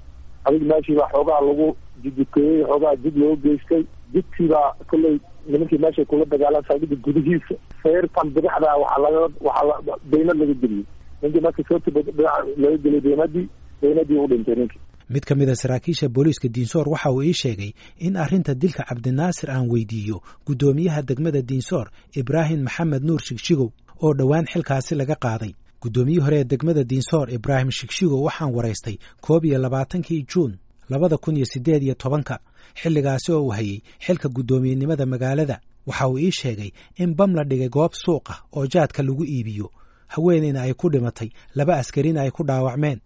adiga 0.45 0.65
meeshii 0.75 0.95
baa 0.99 1.09
xoogaa 1.13 1.41
lagu 1.47 1.67
jijikeeyey 2.03 2.63
xoogaa 2.69 2.95
jid 3.03 3.15
loo 3.17 3.35
geystay. 3.43 3.83
Jidkii 4.13 4.47
baa 4.53 4.73
kolley 4.89 5.19
nimankii 5.51 5.77
meeshay 5.83 6.05
kula 6.05 6.25
dagaalan 6.33 6.63
saldhiga 6.67 6.95
gudihiisa 7.05 7.55
feertan 7.83 8.27
bidixda 8.35 8.69
waxaa 8.83 9.01
laga 9.03 9.19
waxaa 9.47 9.97
daynad 10.11 10.37
laga 10.41 10.53
geliyey. 10.61 10.85
Ninkii 11.21 11.41
marka 11.45 11.63
sooti 11.69 11.89
laga 11.91 12.77
geliyay 12.83 13.01
daynadii 13.05 13.45
daynadii 13.81 14.17
u 14.23 14.27
dhintay 14.31 14.55
ninkii. 14.55 14.79
Mid 15.09 15.23
ka 15.29 15.35
mid 15.35 15.49
a 15.49 15.55
saraakiisha 15.55 16.09
booliiska 16.09 16.47
diinsoor 16.55 16.89
waxa 16.89 17.11
uu 17.11 17.23
ii 17.23 17.33
sheegay 17.33 17.71
in 17.97 18.15
arrinta 18.17 18.53
dilka 18.55 18.83
cabdinaasir 18.89 19.51
aan 19.51 19.67
weydiiyo 19.71 20.21
guddoomiyaha 20.47 21.01
degmada 21.01 21.41
diinsoor 21.41 21.87
ibraahim 22.21 22.61
maxamed 22.63 23.03
nuur 23.03 23.19
shigshigow 23.27 23.69
oo 24.03 24.13
dhowaan 24.13 24.45
xilkaasi 24.53 24.95
laga 24.95 25.15
qaaday. 25.15 25.51
Guddoomiyihii 25.81 26.23
hore 26.25 26.37
ee 26.39 26.43
degmada 26.43 26.83
diinsoor 26.83 27.29
ibraahim 27.37 27.71
shigshigow 27.71 28.23
waxaan 28.23 28.53
waraystay 28.55 28.97
koob 29.21 29.45
iyo 29.45 29.59
labaatankii 29.59 30.25
juun 30.33 30.57
labada 30.89 31.17
kun 31.17 31.35
iyo 31.37 31.45
siddeed 31.45 31.83
iyo 31.83 31.93
tobanka 31.93 32.39
xilligaasi 32.81 33.31
oo 33.31 33.41
uu 33.45 33.49
hayey 33.57 33.81
xilka 34.05 34.29
guddoomiyenimada 34.29 35.05
magaalada. 35.05 35.59
Waxa 35.87 36.07
uu 36.09 36.17
ii 36.19 36.31
sheegay 36.31 36.71
in 36.95 37.15
bam 37.15 37.35
la 37.35 37.43
dhigay 37.43 37.69
goob 37.69 37.91
suuq 37.93 38.25
ah 38.31 38.39
oo 38.55 38.65
jaadka 38.67 39.03
lagu 39.03 39.25
iibiyo. 39.25 39.71
Haweeneyna 40.07 40.61
ay 40.61 40.73
ku 40.73 40.89
dhimatay 40.89 41.29
laba 41.55 41.77
askarina 41.81 42.21
ay 42.21 42.31
ku 42.31 42.43
dhaawacmeen. 42.43 42.99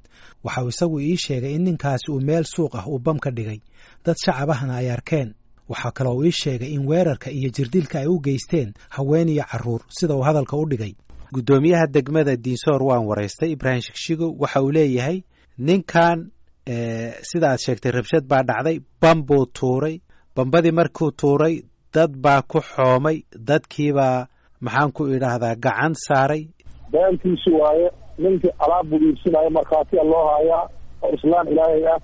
Waxa 0.44 0.64
uu 0.64 0.70
isagu 0.70 1.00
ii 1.02 1.18
sheegay 1.18 1.54
in 1.56 1.64
ninkaasi 1.64 2.12
uu 2.12 2.20
meel 2.22 2.44
suuq 2.46 2.76
ah 2.76 2.86
uu 2.88 3.00
bam 3.00 3.20
ka 3.20 3.32
dhigay. 3.32 3.60
Dad 4.06 4.16
shacab 4.26 4.50
ahna 4.52 4.76
ay 4.82 4.90
arkeen. 4.92 5.34
Waxaa 5.70 5.92
kaloo 5.92 6.24
ii 6.26 6.32
sheegay 6.32 6.70
in 6.76 6.86
weerarka 6.88 7.32
iyo 7.32 7.50
jirdilka 7.50 8.00
ay 8.00 8.08
u 8.08 8.20
geysteen 8.20 8.74
haween 8.90 9.30
iyo 9.30 9.44
carruur 9.52 9.82
sida 9.90 10.16
uu 10.16 10.22
hadalka 10.22 10.58
u 10.58 10.66
dhigay. 10.70 10.94
Guddoomiyaha 11.34 11.88
degmada 11.88 12.36
diinsoor 12.36 12.84
waan 12.84 13.06
waraystay 13.06 13.52
ibraahim 13.52 13.82
shigshigo 13.82 14.36
waxa 14.40 14.62
uu 14.64 14.72
leeyahay 14.72 15.22
ninkan 15.58 16.32
sida 17.30 17.48
aad 17.52 17.60
sheegtay 17.66 17.92
rabshad 17.98 18.26
baa 18.32 18.44
dhacday 18.50 18.78
bam 19.02 19.22
buu 19.28 19.46
tuuray 19.60 19.96
bambadii 20.36 20.72
markuu 20.80 21.12
tuuray 21.22 21.56
dad 21.94 22.12
baa 22.26 22.42
ku 22.52 22.60
xoomay 22.72 23.18
dadkiibaa 23.50 24.28
maxaan 24.66 24.92
ku 24.98 25.04
idhaahdaa 25.16 25.56
gacan 25.66 25.94
saaray. 26.06 26.44
Beantiisi 26.92 27.50
waaye 27.62 27.88
ninkii 28.24 28.52
alaab 28.64 28.86
buu 28.90 29.00
iibsinayo 29.08 29.50
markhaatiya 29.58 30.04
loo 30.12 30.26
hayaa 30.34 30.64
oo 31.04 31.12
islaan 31.18 31.48
ilaahay 31.54 31.84
ah 31.94 32.00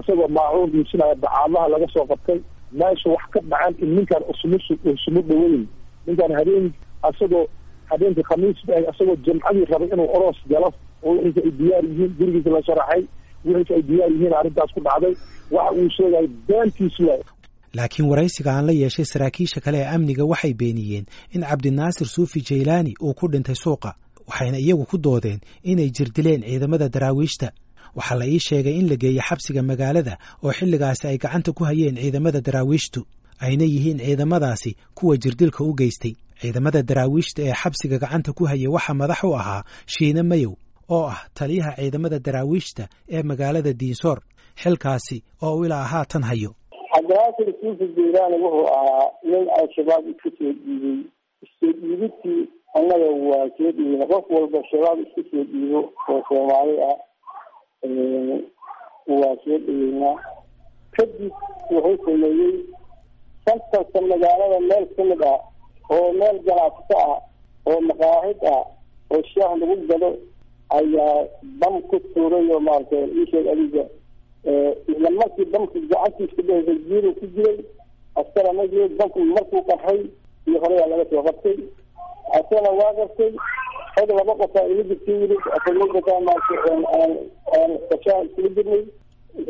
isagoo 0.00 0.28
maacuun 0.36 0.70
iibsinaya 0.78 1.14
bacaadlaha 1.22 1.68
laga 1.74 1.86
soo 1.94 2.06
qabtay 2.10 2.38
meesha 2.78 3.08
wax 3.14 3.24
ka 3.34 3.40
dhacan 3.50 3.74
in 3.82 3.90
ninkaan 3.96 4.22
usmu 4.32 4.56
usumu 4.94 5.20
dhaweyn 5.28 5.62
ninkaan 6.06 6.32
habeen 6.38 6.66
asagoo 7.08 7.44
habeenkii 7.90 8.26
khamiis 8.30 8.58
ba 8.68 8.74
isagoo 8.92 9.16
jamcadii 9.26 9.64
rabay 9.72 9.88
inuu 9.94 10.08
oros 10.16 10.38
galo 10.52 10.68
oo 11.06 11.12
wixiisa 11.24 11.40
ay 11.46 11.50
diyaar 11.58 11.84
yihiin 11.90 12.12
gurigiisa 12.18 12.50
la 12.56 12.62
sharaxay 12.68 13.02
waaye 15.50 17.22
laakiin 17.78 18.08
waraysiga 18.10 18.50
aan 18.56 18.66
la 18.66 18.72
yeeshay 18.72 19.04
saraakiisha 19.12 19.60
kale 19.64 19.78
ee 19.78 19.86
amniga 19.94 20.24
waxay 20.32 20.54
beeniyeen 20.60 21.04
in 21.34 21.42
cabdinaasir 21.50 22.06
suufi 22.14 22.40
jaylaani 22.48 22.92
uu 23.06 23.14
ku 23.14 23.26
dhintay 23.32 23.54
suuqa 23.64 23.90
waxayna 24.28 24.58
iyagu 24.64 24.84
ku 24.90 24.98
doodeen 25.06 25.40
inay 25.62 25.88
jirdileen 25.96 26.42
ciidamada 26.48 26.88
daraawiishta 26.94 27.48
waxaa 27.98 28.14
la 28.20 28.26
ii 28.34 28.38
sheegay 28.48 28.74
in 28.80 28.86
la 28.90 28.96
geeyo 29.02 29.22
xabsiga 29.28 29.62
magaalada 29.70 30.14
oo 30.44 30.52
xilligaasi 30.58 31.04
ay 31.10 31.18
gacanta 31.24 31.50
ku 31.58 31.62
hayeen 31.68 31.96
ciidamada 32.02 32.40
daraawiishtu 32.46 33.00
ayna 33.46 33.64
yihiin 33.72 33.98
ciidamadaasi 34.06 34.70
kuwa 34.96 35.16
jirdilka 35.22 35.60
u 35.64 35.72
geystay. 35.80 36.14
Ciidamada 36.40 36.80
daraawiishta 36.88 37.40
ee 37.48 37.52
xabsiga 37.62 37.96
gacanta 38.02 38.30
ku 38.38 38.42
haya 38.50 38.68
waxaa 38.74 38.94
madax 39.00 39.20
u 39.24 39.32
ahaa 39.40 39.62
shiine 39.92 40.22
mayow 40.30 40.52
oo 40.90 41.04
ah 41.12 41.20
taliyaha 41.38 41.72
ciidamada 41.76 42.18
daraawiishta 42.26 42.84
ee 43.16 43.22
magaalada 43.22 43.72
diinsoor 43.80 44.18
xilkaasi 44.62 45.16
oo 45.42 45.54
u 45.58 45.64
ilaa 45.64 45.84
haatan 45.92 46.22
hayo. 46.30 46.50
Cabdinaasir 46.94 47.48
suufi 47.60 47.86
jaylaani 47.96 48.36
wuxuu 48.44 48.66
ahaa 48.78 49.06
nin 49.30 49.46
al-shabaab 49.60 50.04
isku 50.12 50.30
soo 50.38 50.52
dhiibay 50.52 50.98
isoo 51.46 51.72
dhiibidtii 51.80 52.40
annaga 52.78 53.08
waa 53.30 53.46
soo 53.56 53.70
dhiibina 53.76 54.06
qof 54.12 54.24
walba 54.36 54.58
shabaab 54.70 54.98
isku 55.06 55.20
soo 55.30 55.44
dhiibo 55.52 55.80
oo 56.12 56.20
soomaali 56.28 56.74
ah 56.90 56.96
waa 59.20 59.34
soo 59.44 59.58
dhigeynaa 59.66 60.16
kadib 60.96 61.32
wuxuu 61.70 62.04
sameeyey 62.06 62.54
santarka 63.44 64.00
magaalada 64.10 64.60
meel 64.68 64.86
ka 64.96 65.02
mid 65.10 65.22
ah 65.32 65.38
oo 65.96 66.12
meel 66.20 66.38
ganacsato 66.46 66.96
ah 67.06 67.18
oo 67.70 67.80
maqaahid 67.88 68.40
ah 68.54 68.62
oo 69.14 69.22
shaah 69.34 69.52
lagu 69.60 69.76
gado 69.90 70.10
ayaa 70.70 71.26
bam 71.60 71.82
ku 71.82 72.00
tuuray 72.14 72.50
oo 72.52 72.60
maaragtay 72.60 73.04
isheeg 73.22 73.46
adiga 73.48 73.84
isla 74.88 75.10
markii 75.10 75.44
damki 75.52 75.80
gacantiisa 75.90 76.34
kudhehaysa 76.36 76.74
jiiru 76.88 77.14
ku 77.14 77.26
jiray 77.26 77.58
askara 78.20 78.52
ma 78.52 78.66
jiro 78.66 78.88
damku 78.88 79.24
markuu 79.24 79.62
qarxay 79.68 80.00
iyo 80.46 80.58
horeyaa 80.60 80.86
laga 80.86 81.04
soo 81.10 81.22
qabtay. 81.22 81.56
Asana 82.38 82.70
waa 82.70 82.92
gartay 82.98 83.32
xod 83.96 84.10
laba 84.18 84.34
qofaa 84.40 84.66
ila 84.72 84.82
jirta 84.82 85.12
yiri 85.12 85.36
asagaa 85.56 86.20
maarta 86.20 86.54
aan 87.56 87.78
kashaa 87.90 88.22
iskula 88.26 88.48
jirnay. 88.48 88.82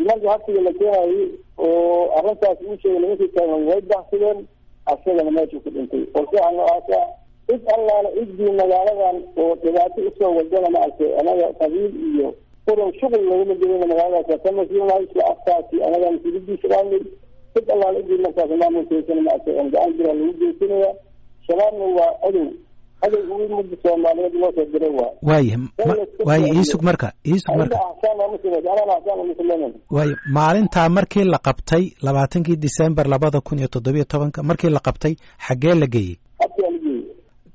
Markii 0.07 0.29
habsiga 0.29 0.61
la 0.61 0.73
keenayay 0.73 1.29
oo 1.59 2.11
arrintaas 2.19 2.59
uu 2.69 2.77
sheegay 2.83 2.99
nimankii 3.01 3.29
taagan 3.35 3.67
way 3.69 3.81
baxsadeen 3.81 4.47
asagana 4.87 5.31
meeshuu 5.31 5.61
ku 5.61 5.71
dhintay. 5.71 6.05
Qorshaha 6.15 6.51
noocaasa 6.53 6.99
cid 7.49 7.63
allaana 7.77 8.09
ciddii 8.17 8.53
magaaladan 8.61 9.17
oo 9.43 9.53
dhibaato 9.63 9.99
u 10.09 10.11
soo 10.19 10.31
wadana 10.39 10.69
maaragtay 10.75 11.11
anaga 11.21 11.47
qabiil 11.61 11.93
iyo 12.11 12.29
quran 12.67 12.91
shuqul 13.01 13.23
laguma 13.31 13.55
jirina 13.61 13.87
magaaladaas 13.93 14.41
ka 14.45 14.51
mas'uulnahay 14.59 15.03
isla 15.09 15.25
afkaasi 15.33 15.77
anaga 15.89 16.07
mas'uulidiisa 16.15 16.67
dhaanay 16.73 17.03
cid 17.55 17.67
allaana 17.75 17.99
ciddii 18.01 18.21
markaas 18.27 18.51
maamulkeysana 18.63 19.23
maaragtay 19.29 19.55
aan 19.61 19.69
gacan 19.75 19.93
jira 19.99 20.13
lagu 20.19 20.33
geysanaya 20.41 20.91
shabaabna 21.47 21.85
waa 21.99 22.13
cadow. 22.23 22.47
Cadow 23.03 23.21
ugu 23.35 23.47
mudda 23.57 23.77
soomaaliyeed 23.85 24.35
loo 24.43 24.53
soo 24.57 24.65
diray 24.73 24.93
waa. 25.01 25.11
Waaya 25.29 25.57
waaya 26.29 26.49
iisug 26.59 26.83
marka 26.89 27.09
iisug 27.31 27.57
marka. 27.61 27.77
Waaya 29.97 30.17
maalintaa 30.37 30.89
markii 30.89 31.25
la 31.25 31.39
qabtay 31.39 31.85
labaatankii 32.03 32.57
december 32.57 33.07
labada 33.09 33.41
kun 33.41 33.59
iyo 33.59 33.69
toddobiyo 33.69 34.05
tobanka 34.05 34.43
markii 34.43 34.71
la 34.71 34.81
qabtay 34.81 35.15
xaggee 35.47 35.75
la 35.75 35.87
geeyey 35.87 36.17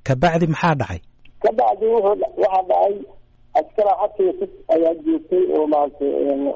kabacdi 0.08 0.48
maxaa 0.53 0.75
dhacay? 0.79 1.00
Kabacdi 1.44 1.86
waxaa 1.94 2.15
dhacay 2.70 2.94
askara 3.60 3.91
xabsiga 4.01 4.46
ayaa 4.74 4.94
joogtay 5.06 5.44
oo 5.56 5.65
maaragtay 5.72 6.12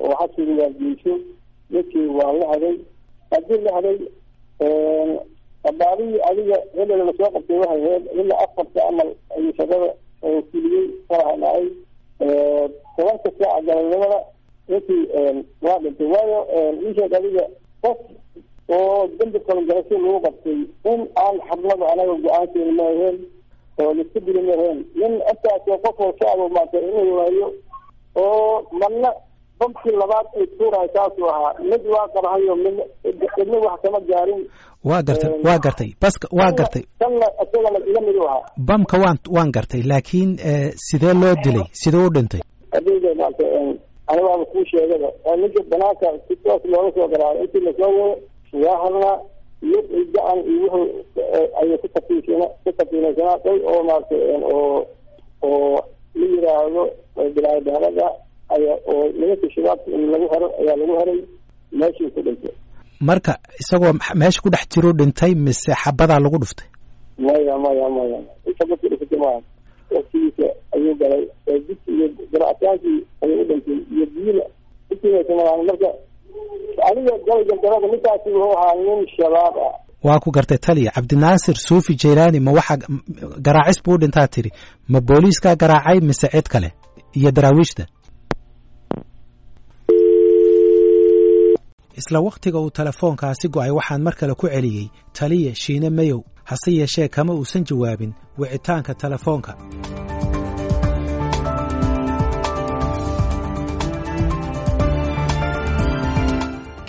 oo 0.06 0.14
xabsiga 0.20 0.54
waa 0.62 0.70
geyso 0.80 1.14
dadkii 1.72 2.08
waa 2.18 2.34
la 2.40 2.46
haday. 2.52 2.76
Haddii 3.32 3.62
la 3.66 3.72
haday 3.78 3.98
abaarihii 5.70 6.22
adiga 6.30 6.58
hebel 6.76 7.00
la 7.08 7.14
soo 7.18 7.30
qabtay 7.36 7.58
waxay 7.62 7.82
ahayd 7.86 8.04
ilaa 8.20 8.40
afarta 8.46 8.80
amal 8.90 9.10
ayuu 9.36 9.54
shaqada 9.58 9.90
fuliyey 10.52 10.86
faraha 11.08 11.36
dhacay. 11.42 11.66
Tobanka 12.96 13.30
saaca 13.40 13.62
galabnimada 13.68 14.20
ninkii 14.70 15.04
waa 15.66 15.80
dhintay. 15.84 16.08
Waayo 16.14 16.40
isheeg 16.90 17.14
adiga 17.18 17.46
qof 17.84 17.98
oo 18.70 19.08
dambi 19.20 19.40
kalgarasho 19.48 19.96
lagu 20.04 20.20
qabtay. 20.26 20.58
In 20.92 21.02
aan 21.24 21.36
xabnada 21.50 21.86
anaga 21.94 22.14
go'aankeena 22.24 22.72
ma 22.80 22.84
aheen 22.92 23.18
oo 23.82 23.94
liska 23.98 24.20
dili 24.26 24.42
ma 24.48 24.54
aheen 24.58 24.80
nin 25.00 25.14
intaasoo 25.32 25.78
qof 25.84 26.00
oo 26.06 26.12
shacaba 26.20 26.46
maarta 26.56 26.78
inuu 26.80 27.16
waayo 27.18 27.48
oo 28.16 28.64
marna 28.80 29.10
bamkii 29.60 29.96
labaad 30.02 30.28
ay 30.40 30.46
tuurahay 30.58 30.90
saasuu 30.96 31.30
ahaa. 31.30 31.54
Mid 31.70 31.84
waa 31.94 32.08
qarhayo 32.14 32.56
mid 32.56 32.78
midna 33.38 33.58
wax 33.66 33.82
kama 33.82 34.00
gaarin. 34.00 34.42
Waa 34.84 35.02
gartay 35.04 35.30
waa 35.46 35.60
gartay. 35.60 35.90
Baska 36.02 36.28
waa 36.32 36.52
gartay. 36.52 36.84
tanna 37.00 37.28
isagana 37.44 37.80
ila 37.90 38.02
mid 38.02 38.16
u 38.16 38.24
ahaa. 38.28 38.46
Bamka 38.58 38.98
waan 38.98 39.18
waan 39.36 39.52
gartay 39.52 39.82
laakiin 39.84 40.38
sidee 40.88 41.14
loo 41.14 41.36
dilay? 41.44 41.64
Sidee 41.72 42.06
u 42.06 42.10
dhintay? 42.10 42.42
Adiga 42.72 43.16
maarta 43.16 43.44
anigaaba 44.08 44.46
kuu 44.46 44.66
sheegada 44.66 45.08
ninka 45.38 45.64
banaanka 45.72 46.08
si 46.28 46.36
toos 46.44 46.62
looga 46.66 46.92
soo 46.96 47.08
garaayo 47.08 47.44
intii 47.44 47.60
la 47.66 47.72
soo 47.80 47.92
wado 48.00 48.22
waa 48.64 48.78
hadlaa 48.84 49.18
lug 49.70 49.86
iyo 49.96 50.06
gacan 50.14 50.40
iyo 50.54 50.68
wuxuu 50.74 51.04
ayay 51.62 51.78
ku 51.82 51.88
ku 52.64 52.70
kafiinaysanaaday 52.78 53.58
oo 53.72 53.80
maaragtay 53.88 54.22
oo 54.54 54.86
oo 55.42 55.80
la 56.20 56.26
yiraahdo 56.34 56.82
bilaadaalada 57.36 58.06
ayaa 58.56 58.78
oo 58.92 59.04
nimanka 59.20 59.48
shabaabka 59.56 59.88
in 59.96 60.04
lagu 60.12 60.28
hero 60.34 60.48
ayaa 60.62 60.76
lagu 60.82 60.94
heray 61.00 61.20
meeshii 61.80 62.10
ku 62.16 62.22
dhintay. 62.26 62.54
Marka 63.08 63.34
isagoo 63.62 63.94
meesha 64.20 64.42
ku 64.44 64.50
dhex 64.54 64.66
jiruu 64.72 64.94
dhintay 65.00 65.32
mise 65.46 65.72
xabadaa 65.84 66.20
lagu 66.26 66.38
dhuftay? 66.42 66.68
Maya 67.26 67.56
maya 67.64 67.88
maya. 67.96 68.20
Isaba 68.52 68.76
ku 68.82 68.86
dhifatay 68.92 69.20
maaha 69.24 69.40
waqtigiisa 69.96 70.48
ayuu 70.76 70.96
galay 71.02 71.24
jidka 71.68 71.90
iyo 71.96 72.06
garacsaankii 72.32 72.98
ayuu 73.24 73.42
u 73.42 73.46
dhintay 73.50 73.78
iyo 73.96 74.06
biyina 74.14 74.44
utimaysamaan 74.92 75.62
marka 75.70 75.90
adiga 76.90 77.14
galayga 77.28 77.88
ninkaasi 77.92 78.30
wuxuu 78.36 78.54
ahaa 78.58 78.76
nin 78.86 79.00
shabaab 79.18 79.56
ah. 79.68 79.74
Waa 80.08 80.20
ku 80.24 80.30
gartay 80.36 80.58
taliya 80.58 80.92
cabdinaasir 80.96 81.56
suufi 81.68 81.94
jaylaani 82.02 82.40
ma 82.46 82.52
waxa 82.58 82.76
garaacis 83.46 83.84
buu 83.86 83.98
dhintaa 84.02 84.28
tiri? 84.34 84.52
Ma 84.92 85.00
booliiskaa 85.08 85.56
garaacay 85.62 86.00
mise 86.10 86.28
cid 86.34 86.48
kale? 86.54 86.70
Iyo 87.18 87.32
daraawiishta 87.32 87.86
isla 92.00 92.20
wakhtiga 92.26 92.60
uu 92.60 92.70
telefoonkaasi 92.80 93.48
go'ay 93.56 93.72
waxaan 93.78 94.02
mar 94.06 94.16
kale 94.20 94.34
ku 94.36 94.48
celiyey. 94.48 94.90
Taliya 95.14 95.56
shiine 95.56 95.90
mayow 95.90 96.20
hase 96.44 96.72
yeeshee 96.80 97.08
kama 97.08 97.34
uusan 97.34 97.64
jawaabin 97.64 98.14
wicitaanka 98.38 98.94
telefoonka 98.94 99.52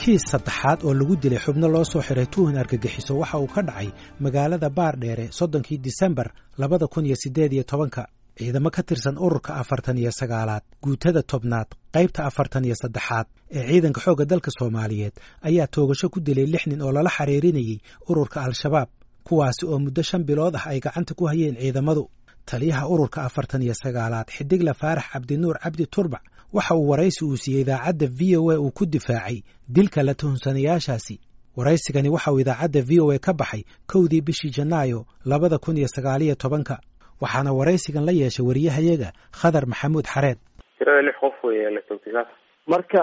kiis 0.05 0.23
saddexaad 0.33 0.81
oo 0.87 0.93
lagu 0.99 1.15
dilay 1.23 1.39
xubno 1.45 1.69
loo 1.75 1.85
soo 1.93 2.03
xiray 2.09 2.27
tuuhan 2.33 2.57
argagixiso 2.63 3.13
waxa 3.23 3.39
uu 3.43 3.47
ka 3.55 3.63
dhacay 3.69 3.89
magaalada 4.25 4.69
baardheere 4.79 5.27
soddonkii 5.39 5.79
disembar 5.87 6.29
labada 6.61 6.87
kun 6.93 7.07
iyo 7.09 7.17
siddeed 7.23 7.53
iyo 7.57 7.65
tobanka 7.71 8.03
ciidamo 8.39 8.71
ka 8.77 8.83
tirsan 8.89 9.17
ururka 9.25 9.53
afartan 9.63 9.99
iyo 10.03 10.11
sagaalaad 10.21 10.63
guutada 10.85 11.23
tobnaad 11.31 11.69
qaybta 11.95 12.21
afartan 12.31 12.65
iyo 12.69 12.75
saddexaad 12.83 13.27
ee 13.59 13.65
ciidanka 13.71 14.01
xoogga 14.05 14.25
dalka 14.31 14.51
soomaaliyeed 14.59 15.15
ayaa 15.49 15.67
toogasho 15.75 16.07
ku 16.15 16.19
dilay 16.27 16.47
lix 16.53 16.63
nin 16.71 16.81
oo 16.87 16.93
lala 16.97 17.11
xiriirinayey 17.17 17.79
ururka 18.11 18.39
al-shabaab 18.47 18.89
kuwaasi 19.27 19.63
oo 19.71 19.79
muddo 19.85 20.03
shan 20.09 20.23
bilood 20.29 20.55
ah 20.61 20.67
ay 20.73 20.79
gacanta 20.85 21.13
ku 21.19 21.25
hayeen 21.31 21.57
ciidamadu. 21.63 22.05
Taliyaha 22.51 22.85
ururka 22.93 23.19
afartan 23.29 23.63
iyo 23.67 23.73
sagaalaad 23.85 24.29
xidigle 24.37 24.73
faarax 24.81 25.05
cabdinuur 25.13 25.57
cabdi 25.65 25.85
turbac 25.95 26.21
waxa 26.57 26.75
uu 26.75 26.89
waraysi 26.91 27.25
uu 27.25 27.37
siiyey 27.43 27.63
idaacadda 27.65 28.07
v 28.19 28.37
o 28.41 28.51
a 28.51 28.57
uu 28.65 28.71
ku 28.79 28.85
difaacay 28.87 29.39
dilka 29.77 30.03
la 30.09 30.15
tuhunsanayaashaasi 30.15 31.17
waraysigani 31.57 32.09
waxa 32.15 32.33
uu 32.33 32.41
idaacadda 32.45 32.81
v 32.89 33.01
o 33.05 33.11
a 33.11 33.19
ka 33.27 33.33
baxay 33.41 33.63
kowdii 33.93 34.21
bishii 34.29 34.51
janaayo 34.59 35.01
labada 35.25 35.59
kun 35.59 35.77
iyo 35.77 35.89
sagaaliyo 35.89 36.35
tobanka 36.35 36.79
waxaana 37.21 37.53
waraysigan 37.53 38.05
la 38.09 38.13
yeeshay 38.13 38.47
wariyahayaga 38.47 39.13
khadar 39.41 39.65
maxamuud 39.67 40.07
xareed. 40.15 40.39
Tirada 40.79 41.03
lix 41.09 41.17
qof 41.21 41.35
wey 41.45 41.71
la 41.77 41.81
toogtay 41.89 42.13
saas 42.17 42.29
marka 42.73 43.01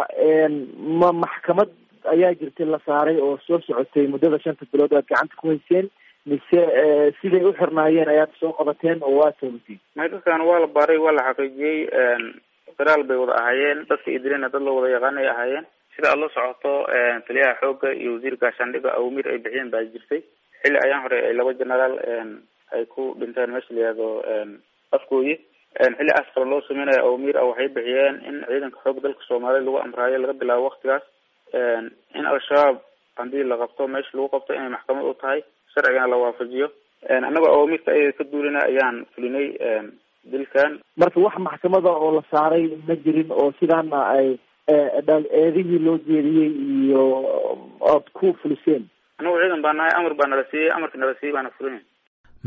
ma 1.02 1.10
maxkamad 1.24 1.70
ayaa 2.14 2.34
jirtay 2.40 2.66
la 2.74 2.80
saaray 2.86 3.18
oo 3.26 3.38
soo 3.48 3.60
socotay 3.68 4.06
muddada 4.14 4.40
shanta 4.44 4.66
bilood 4.72 4.94
aad 4.98 5.06
gacanta 5.12 5.36
ku 5.42 5.48
hayseen 5.52 5.88
mise 6.30 6.60
siday 7.22 7.44
u 7.50 7.54
xirnaayeen 7.60 8.10
ayaad 8.14 8.32
soo 8.40 8.52
qabateen 8.60 9.00
oo 9.08 9.16
waa 9.22 9.32
toogateen 9.40 9.80
may 9.96 10.10
dadkan 10.14 10.42
waa 10.50 10.60
la 10.64 10.68
baaray 10.78 10.98
waa 11.06 11.12
la 11.18 11.24
xaqiijiyey 11.30 11.80
federaal 12.78 13.04
bay 13.04 13.18
wada 13.18 13.34
ahaayeen. 13.42 13.86
Dadka 13.90 14.12
idilena 14.12 14.50
dad 14.50 14.62
la 14.62 14.72
wada 14.72 14.90
yaqaanay 14.96 15.28
ahaayeen. 15.28 15.66
Sida 15.96 16.10
aada 16.12 16.22
la 16.22 16.30
socoto 16.36 16.74
taliyaha 17.28 17.58
xoogga 17.62 17.94
iyo 17.94 18.14
wasiirka 18.16 18.46
gaashaandhiga 18.48 18.94
awmir 19.00 19.28
ay 19.28 19.38
bixiyeen 19.44 19.70
baa 19.74 19.84
jirtay. 19.94 20.22
Xilli 20.64 20.78
ayaan 20.86 21.02
hore 21.04 21.18
ay 21.28 21.34
laba 21.34 21.54
generaal 21.54 21.94
ay 22.76 22.86
ku 22.86 23.16
dhinteen 23.20 23.52
meesha 23.52 23.74
la 23.74 23.80
yihahdo 23.82 24.08
afkooyi 24.92 25.34
xilli 25.98 26.12
askara 26.20 26.46
loo 26.46 26.62
sameynayo 26.68 27.04
awmir 27.10 27.38
a 27.38 27.44
waxay 27.50 27.68
bixiyeen 27.76 28.16
in 28.30 28.36
ciidanka 28.48 28.80
xoogga 28.84 29.02
dalka 29.06 29.24
soomaaliya 29.28 29.64
lagu 29.66 29.78
amraayo 29.84 30.18
laga 30.24 30.34
bilaabo 30.42 30.64
waktigaas 30.70 31.04
in 32.16 32.26
al-shabaab 32.32 32.78
haddii 33.20 33.44
la 33.44 33.58
qabto 33.64 33.88
meesha 33.88 34.16
lagu 34.18 34.30
qabto 34.36 34.54
inay 34.56 34.70
maxkamad 34.76 35.04
u 35.06 35.14
tahay 35.22 35.44
sharcigana 35.74 36.08
la 36.08 36.18
waafajiyo. 36.24 36.68
Annagoo 37.10 37.52
awamirta 37.56 37.92
ayada 37.92 38.14
ka 38.18 38.24
duulina 38.32 38.60
ayaan 38.70 39.06
fulinay 39.16 39.48
dilkan 40.34 40.72
marka 41.02 41.20
wax 41.26 41.36
maxkamada 41.48 41.90
oo 42.04 42.10
la 42.18 42.24
saaray 42.32 42.64
ma 42.88 42.96
jirin 43.04 43.30
oo 43.40 43.50
sidaana 43.60 44.00
ay 44.18 44.28
eedihii 45.42 45.80
loo 45.86 45.98
jeediyey 46.08 46.52
iyo 46.86 47.04
ood 47.94 48.06
ku 48.18 48.28
fuliseen. 48.42 48.84
Annagu 49.20 49.38
ciidan 49.42 49.62
baa 49.66 49.74
nahay 49.78 49.94
amar 50.00 50.14
baa 50.20 50.28
nala 50.32 50.44
siiyey 50.52 50.70
amarka 50.78 50.98
nala 51.02 51.14
siiyey 51.20 51.34
baana 51.36 51.50
fulinay. 51.58 51.84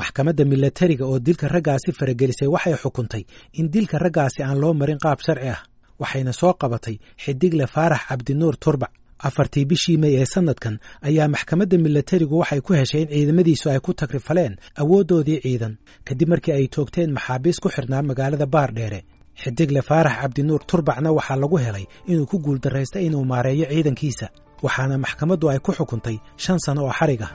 Maxkamadda 0.00 0.45
milatariga 0.52 1.04
oo 1.11 1.19
dilka 1.26 1.47
raggaasi 1.54 1.90
faragelisay 1.99 2.49
waxay 2.54 2.75
xukuntay 2.83 3.23
in 3.61 3.66
dilka 3.75 3.97
raggaasi 4.04 4.40
aan 4.43 4.59
loo 4.62 4.73
marin 4.81 4.99
qaab 5.04 5.21
sharci 5.26 5.49
ah 5.54 5.61
waxayna 6.02 6.33
soo 6.40 6.52
qabatay 6.62 6.97
xidigle 7.25 7.66
faarax 7.75 8.02
cabdinuur 8.09 8.57
turbac 8.64 8.90
afartii 9.18 9.64
bishii 9.71 9.97
may 10.02 10.14
ee 10.21 10.25
sanadkan 10.35 10.78
ayaa 11.09 11.28
maxkamadda 11.35 11.76
milatarigu 11.85 12.37
waxay 12.42 12.61
ku 12.66 12.73
heshay 12.78 13.02
in 13.02 13.09
ciidamadiisu 13.14 13.66
ay 13.73 13.80
ku 13.87 13.92
tagrifaleen 14.00 14.54
awooddoodii 14.83 15.40
ciidan 15.44 15.75
kadib 16.09 16.28
markii 16.33 16.52
ay 16.59 16.66
toogteen 16.75 17.11
maxaabiis 17.16 17.59
ku 17.64 17.68
xidhnaa 17.76 18.02
magaalada 18.11 18.47
baardheere 18.54 19.00
xidigle 19.42 19.83
faarax 19.88 20.16
cabdinuur 20.23 20.61
turbacna 20.71 21.11
waxaa 21.18 21.37
lagu 21.42 21.56
helay 21.64 21.85
inuu 22.11 22.26
ku 22.30 22.37
guuldarraystay 22.44 23.04
inuu 23.09 23.25
maareeyo 23.33 23.66
ciidankiisa 23.73 24.26
waxaana 24.66 24.99
maxkamaddu 25.04 25.47
ay 25.52 25.59
ku 25.66 25.73
xukuntay 25.78 26.16
shan 26.42 26.59
sano 26.64 26.80
oo 26.87 26.92
xarig 26.99 27.23
ah 27.26 27.33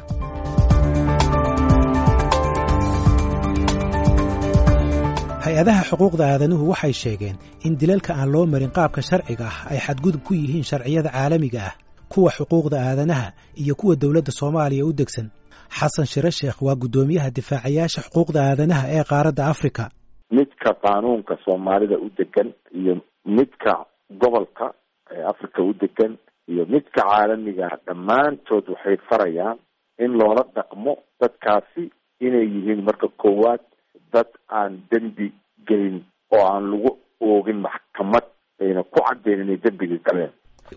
hay'adaha 5.49 5.81
xuquuqda 5.89 6.23
aadanuhu 6.33 6.63
waxay 6.71 6.93
sheegeen 7.03 7.35
in 7.67 7.73
dilalka 7.81 8.11
aan 8.19 8.29
loo 8.33 8.45
marin 8.53 8.71
qaabka 8.77 9.01
sharciga 9.09 9.45
ah 9.51 9.57
ay 9.73 9.79
xadgudub 9.85 10.21
ku 10.27 10.33
yihiin 10.41 10.63
sharciyada 10.71 11.09
caalamiga 11.15 11.59
ah 11.69 11.73
kuwa 12.13 12.29
xuquuqda 12.37 12.77
aadanaha 12.89 13.27
iyo 13.63 13.73
kuwa 13.79 13.95
dowladda 14.01 14.31
soomaaliya 14.39 14.85
u 14.85 14.93
degsan. 14.99 15.27
Xasan 15.79 16.05
shire 16.11 16.31
sheekh 16.39 16.59
waa 16.65 16.75
guddoomiyaha 16.81 17.29
difaacayaasha 17.37 18.01
xuquuqda 18.05 18.39
aadanaha 18.49 18.83
ee 18.97 19.03
qaaradda 19.11 19.43
afrika. 19.53 19.83
Midka 20.38 20.69
qaanuunka 20.83 21.33
soomaalida 21.45 21.97
u 22.05 22.07
degan 22.19 22.49
iyo 22.79 22.93
midka 23.38 23.73
gobolka 24.21 24.67
ee 25.15 25.23
africa 25.31 25.59
u 25.69 25.73
degan 25.83 26.13
iyo 26.51 26.63
midka 26.73 27.01
caalamiga 27.09 27.65
ah 27.71 27.77
dhammaantood 27.88 28.65
waxay 28.73 28.97
farayaan 29.09 29.57
in 30.03 30.12
loola 30.19 30.43
dhaqmo 30.57 30.93
dadkaasi 31.21 31.83
inay 32.25 32.45
yihiin 32.55 32.81
marka 32.88 33.07
koowaad 33.21 33.62
dad 34.13 34.30
aan 34.60 34.72
dembi 34.91 35.28
gelin 35.67 35.98
oo 36.36 36.43
aan 36.54 36.63
lagu 36.72 36.91
oogin 37.30 37.60
maxkamad 37.65 38.26
ayna 38.62 38.82
ku 38.93 39.00
caddeyn 39.08 39.39
inay 39.43 39.58
dembiga 39.63 39.98
galeen. 40.08 40.32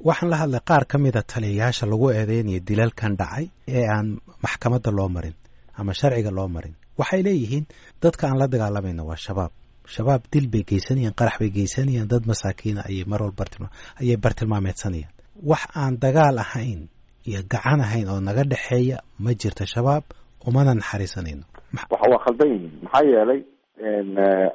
Waxaan 0.09 0.31
la 0.33 0.37
hadlay 0.42 0.61
qaar 0.71 0.85
ka 0.90 0.97
mida 1.05 1.23
taliyayaasha 1.33 1.85
lagu 1.92 2.07
eedeynayo 2.16 2.61
dilalkan 2.68 3.12
dhacay 3.21 3.45
ee 3.77 3.85
aan 3.95 4.09
maxkamadda 4.45 4.90
loo 4.99 5.09
marin 5.16 5.35
ama 5.79 5.92
sharciga 6.01 6.31
loo 6.38 6.49
marin. 6.57 6.75
Waxay 7.01 7.21
leeyihiin 7.27 7.64
dadka 8.03 8.25
aan 8.29 8.38
la 8.40 8.47
dagaalamayna 8.53 9.03
waa 9.09 9.16
shabaab. 9.27 9.53
Shabaab 9.95 10.23
dil 10.33 10.47
bay 10.53 10.62
geysanayaan 10.71 11.14
qarax 11.21 11.37
bay 11.40 11.51
geysanayaan 11.57 12.09
dad 12.12 12.25
masaakiina 12.31 12.81
ayay 12.88 13.05
mar 13.12 13.21
walba 13.25 13.45
ayay 14.01 14.16
bartilmaameedsanayaan. 14.25 15.12
Wax 15.51 15.62
aan 15.83 15.95
dagaal 16.05 16.38
ahayn 16.45 16.81
iyo 17.29 17.40
gacan 17.53 17.81
ahayn 17.87 18.09
oo 18.12 18.21
naga 18.29 18.45
dhexeeya 18.53 18.97
ma 19.25 19.31
jirto 19.40 19.64
shabaab 19.75 20.05
umana 20.49 20.71
naxariisanayno 20.81 21.45
waxa 21.90 22.11
waa 22.12 22.22
khaldan 22.24 22.48
yihiin 22.52 22.72
maxaa 22.85 23.04
yeelay 23.11 23.40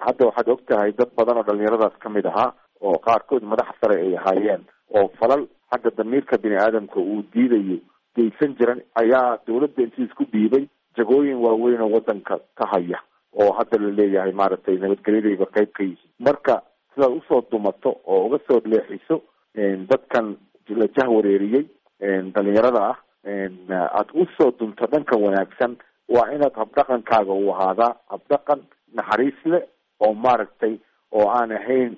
hadda 0.05 0.25
waxaad 0.29 0.49
og 0.53 0.61
tahay 0.69 0.91
dad 0.97 1.09
badan 1.17 1.37
oo 1.37 1.43
dhalinyaradaas 1.47 1.95
ka 2.03 2.09
mid 2.09 2.25
ahaa 2.25 2.53
oo 2.81 2.97
qaarkood 3.07 3.43
madax 3.43 3.69
sare 3.81 3.95
ay 4.05 4.15
ahaayeen 4.17 4.63
oo 4.97 5.07
falal 5.19 5.47
xagga 5.71 5.89
damiirka 5.97 6.37
bini 6.37 6.55
aadamka 6.55 6.99
uu 6.99 7.21
diidayo 7.33 7.77
geysan 8.15 8.55
jiran 8.59 8.81
ayaa 9.01 9.37
dawladda 9.47 9.83
intii 9.83 10.05
isku 10.09 10.23
dhiibay 10.33 10.67
jagooyin 10.97 11.37
waaweyn 11.45 11.81
oo 11.81 11.89
wadanka 11.95 12.39
ka 12.57 12.65
haya 12.73 12.99
oo 13.41 13.51
hadda 13.57 13.77
la 13.83 13.89
leeyahay 13.99 14.31
maaragtay 14.31 14.77
nabadgelyadayba 14.77 15.45
qayb 15.55 15.69
ka 15.77 15.83
yihiin. 15.83 16.09
Marka 16.19 16.61
sidaad 16.93 17.11
u 17.17 17.21
soo 17.27 17.41
dumato 17.51 17.89
oo 18.05 18.25
uga 18.27 18.39
soo 18.47 18.61
leexiso 18.65 19.21
dadkan 19.89 20.35
la 20.69 20.85
jahwareeriyey 20.97 21.65
dhalinyarada 22.33 22.81
ah 22.91 22.97
aada 23.27 24.11
u 24.13 24.25
soo 24.37 24.51
dunto 24.59 24.85
dhanka 24.91 25.17
wanaagsan 25.25 25.75
waa 26.15 26.27
inaad 26.35 26.55
habdhaqankaaga 26.61 27.33
uu 27.41 27.51
ahaadaa 27.55 27.91
habdhaqan 28.13 28.59
naxariis 28.97 29.39
leh 29.53 29.63
oo 30.05 30.13
maaragtay 30.25 30.73
oo 31.17 31.27
aan 31.37 31.51
ahayn 31.59 31.93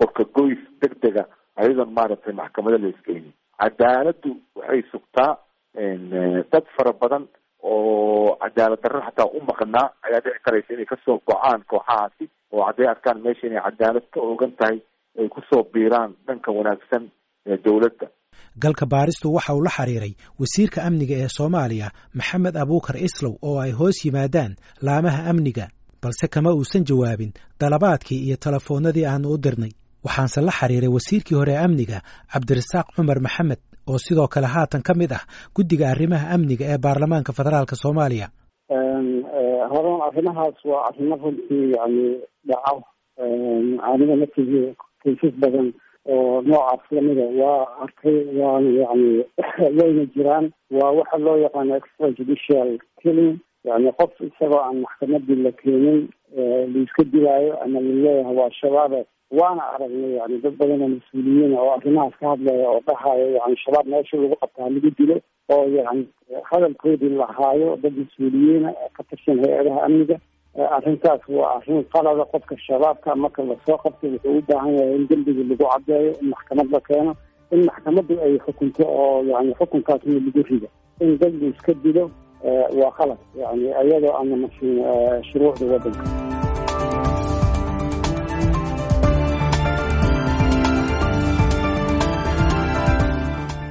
qorkagoys 0.00 0.60
deg 0.82 0.92
dega 1.02 1.24
ayadoon 1.60 1.92
maaragtay 1.98 2.32
maxkamado 2.40 2.78
la 2.78 2.88
iskeynin 2.94 3.32
cadaaladdu 3.60 4.30
waxay 4.58 4.82
sugtaa 4.92 5.32
dad 6.52 6.64
fara 6.76 6.92
badan 7.02 7.24
oo 7.62 8.36
cadaalad 8.42 8.80
darro 8.82 9.00
xataa 9.06 9.28
u 9.36 9.40
maqnaa. 9.50 9.88
Ayaa 10.06 10.20
dhici 10.24 10.40
karaysa 10.44 10.72
inay 10.74 10.86
ka 10.92 10.96
soo 11.04 11.18
go'aan 11.28 11.62
kooxahaasi 11.70 12.24
oo 12.52 12.62
hadday 12.68 12.88
arkaan 12.88 13.22
meesha 13.24 13.46
inay 13.46 13.62
cadaalad 13.66 14.06
ka 14.14 14.20
ogan 14.20 14.52
tahay 14.58 14.78
ay 15.18 15.28
ku 15.28 15.40
soo 15.50 15.62
biiraan 15.72 16.14
dhanka 16.26 16.52
wanaagsan 16.58 17.04
ee 17.46 17.56
dowladda 17.64 18.06
galka 18.62 18.86
baaristu 18.92 19.26
waxa 19.36 19.54
uu 19.56 19.62
la 19.66 19.70
xiriiray 19.76 20.12
wasiirka 20.40 20.78
amniga 20.88 21.14
ee 21.22 21.28
soomaaliya 21.36 21.88
maxamed 22.18 22.54
abuukar 22.62 22.96
islow 23.06 23.32
oo 23.48 23.56
ay 23.64 23.72
hoos 23.78 23.98
yimaadaan 24.04 24.52
laamaha 24.86 25.20
amniga 25.30 25.66
balse 26.02 26.26
kama 26.34 26.50
uusan 26.58 26.84
jawaabin 26.88 27.32
dalabaadkii 27.60 28.20
iyo 28.26 28.36
telefoonnadii 28.44 29.06
aanu 29.10 29.28
u 29.34 29.38
dirnay. 29.44 29.70
Waxaanse 30.06 30.40
la 30.46 30.52
xiriiray 30.58 30.88
wasiirkii 30.96 31.34
hore 31.38 31.54
amniga 31.64 31.98
cabdirasaaq 32.32 32.86
cumar 32.96 33.18
maxamed 33.26 33.58
oo 33.90 33.98
sidoo 34.04 34.28
kale 34.34 34.46
haatan 34.54 34.82
ka 34.86 34.92
mid 35.00 35.12
ah 35.18 35.24
guddiga 35.56 35.84
arrimaha 35.92 36.26
amniga 36.34 36.64
ee 36.72 36.78
baarlamaanka 36.84 37.32
federaalk 37.38 37.72
soomaaliya. 37.82 38.28
Horan 39.72 40.00
arrimahaas 40.08 40.58
waa 40.70 40.82
arrimo 40.88 41.14
runtii 41.22 41.64
yani 41.76 42.04
dhaco 42.48 42.76
aniga 43.90 44.14
naftigii 44.22 44.66
kaysas 45.02 45.34
badan 45.42 45.68
oo 46.08 46.42
noocaas 46.42 46.84
lamida 46.90 47.26
waa 47.42 47.66
arkay 47.82 48.18
waana 48.40 48.70
yani 48.80 49.24
wayna 49.78 50.04
jiraan 50.14 50.52
waa 50.70 50.90
waxa 50.90 51.18
loo 51.18 51.38
yaqaano 51.38 51.76
extra 51.76 52.10
judicial 52.10 52.78
killing 53.02 53.38
yani 53.64 53.92
qof 53.92 54.20
isagoo 54.20 54.60
aan 54.60 54.80
maxkamadii 54.80 55.42
la 55.42 55.52
keenin 55.52 56.08
laiska 56.74 57.04
dilaayo 57.04 57.62
ama 57.62 57.80
la 57.80 57.92
leeyahay 58.02 58.36
waa 58.36 58.50
shabaabe 58.50 59.06
waana 59.30 59.62
aragnay 59.74 60.14
yani 60.16 60.38
dad 60.42 60.54
badan 60.56 60.82
oo 60.82 60.88
mas'uuliyiin 60.88 61.58
oo 61.58 61.70
arrimahaas 61.70 62.14
ka 62.20 62.28
hadlaya 62.28 62.70
oo 62.70 62.80
dhahayo 62.86 63.26
yani 63.30 63.56
shabaab 63.56 63.86
meesha 63.86 64.16
lagu 64.16 64.36
qabtaa 64.36 64.68
lagu 64.70 64.90
dilo 64.98 65.16
oo 65.48 65.64
yani 65.68 66.06
hadalkoodii 66.50 67.08
lahaayo 67.08 67.76
dad 67.82 67.94
mas'uuliyiina 67.98 68.72
ka 68.92 69.02
tirsan 69.02 69.42
hay'adaha 69.44 69.82
amniga 69.82 70.16
arrintaas 70.76 71.20
waa 71.28 71.50
arrin 71.56 71.84
qalada 71.92 72.24
qofka 72.32 72.54
shabaabka 72.66 73.10
marka 73.22 73.42
la 73.48 73.54
soo 73.66 73.76
qabtay 73.84 74.10
wuxuu 74.14 74.38
u 74.38 74.42
baahan 74.48 74.72
yahay 74.78 74.94
in 74.98 75.04
dembiga 75.10 75.42
lagu 75.50 75.64
caddeeyo 75.72 76.12
in 76.20 76.28
maxkamad 76.32 76.68
la 76.74 76.80
keeno 76.88 77.12
in 77.54 77.60
maxkamaddu 77.68 78.14
ay 78.26 78.34
xukunto 78.46 78.82
oo 79.00 79.22
yani 79.32 79.52
xukunkaasna 79.58 80.12
lagu 80.26 80.42
rido. 80.50 80.68
In 81.04 81.18
dad 81.20 81.34
la 81.40 81.46
iska 81.52 81.72
dilo 81.84 82.04
waa 82.80 82.90
qalad 82.98 83.20
yani 83.42 83.64
iyadoo 83.88 84.12
aana 84.18 84.36
masin 84.42 84.72
shuruucda 85.28 85.64
waddanka. 85.72 86.04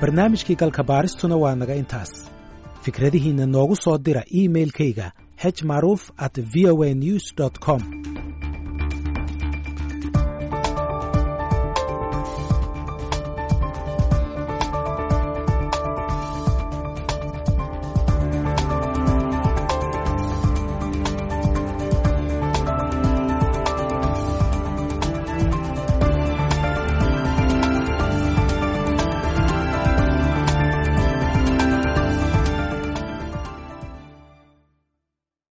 Barnaamijkii 0.02 0.56
galka 0.62 0.84
baaristuna 0.84 1.36
waa 1.44 1.56
naga 1.56 1.76
intaas. 1.82 2.12
Fikradihiinna 2.86 3.46
noogu 3.46 3.76
soo 3.76 3.98
dira 3.98 4.22
iimailkayga 4.40 5.12
h 5.38 5.64
macruuf 5.64 6.12
at 6.18 6.38
v 6.38 6.66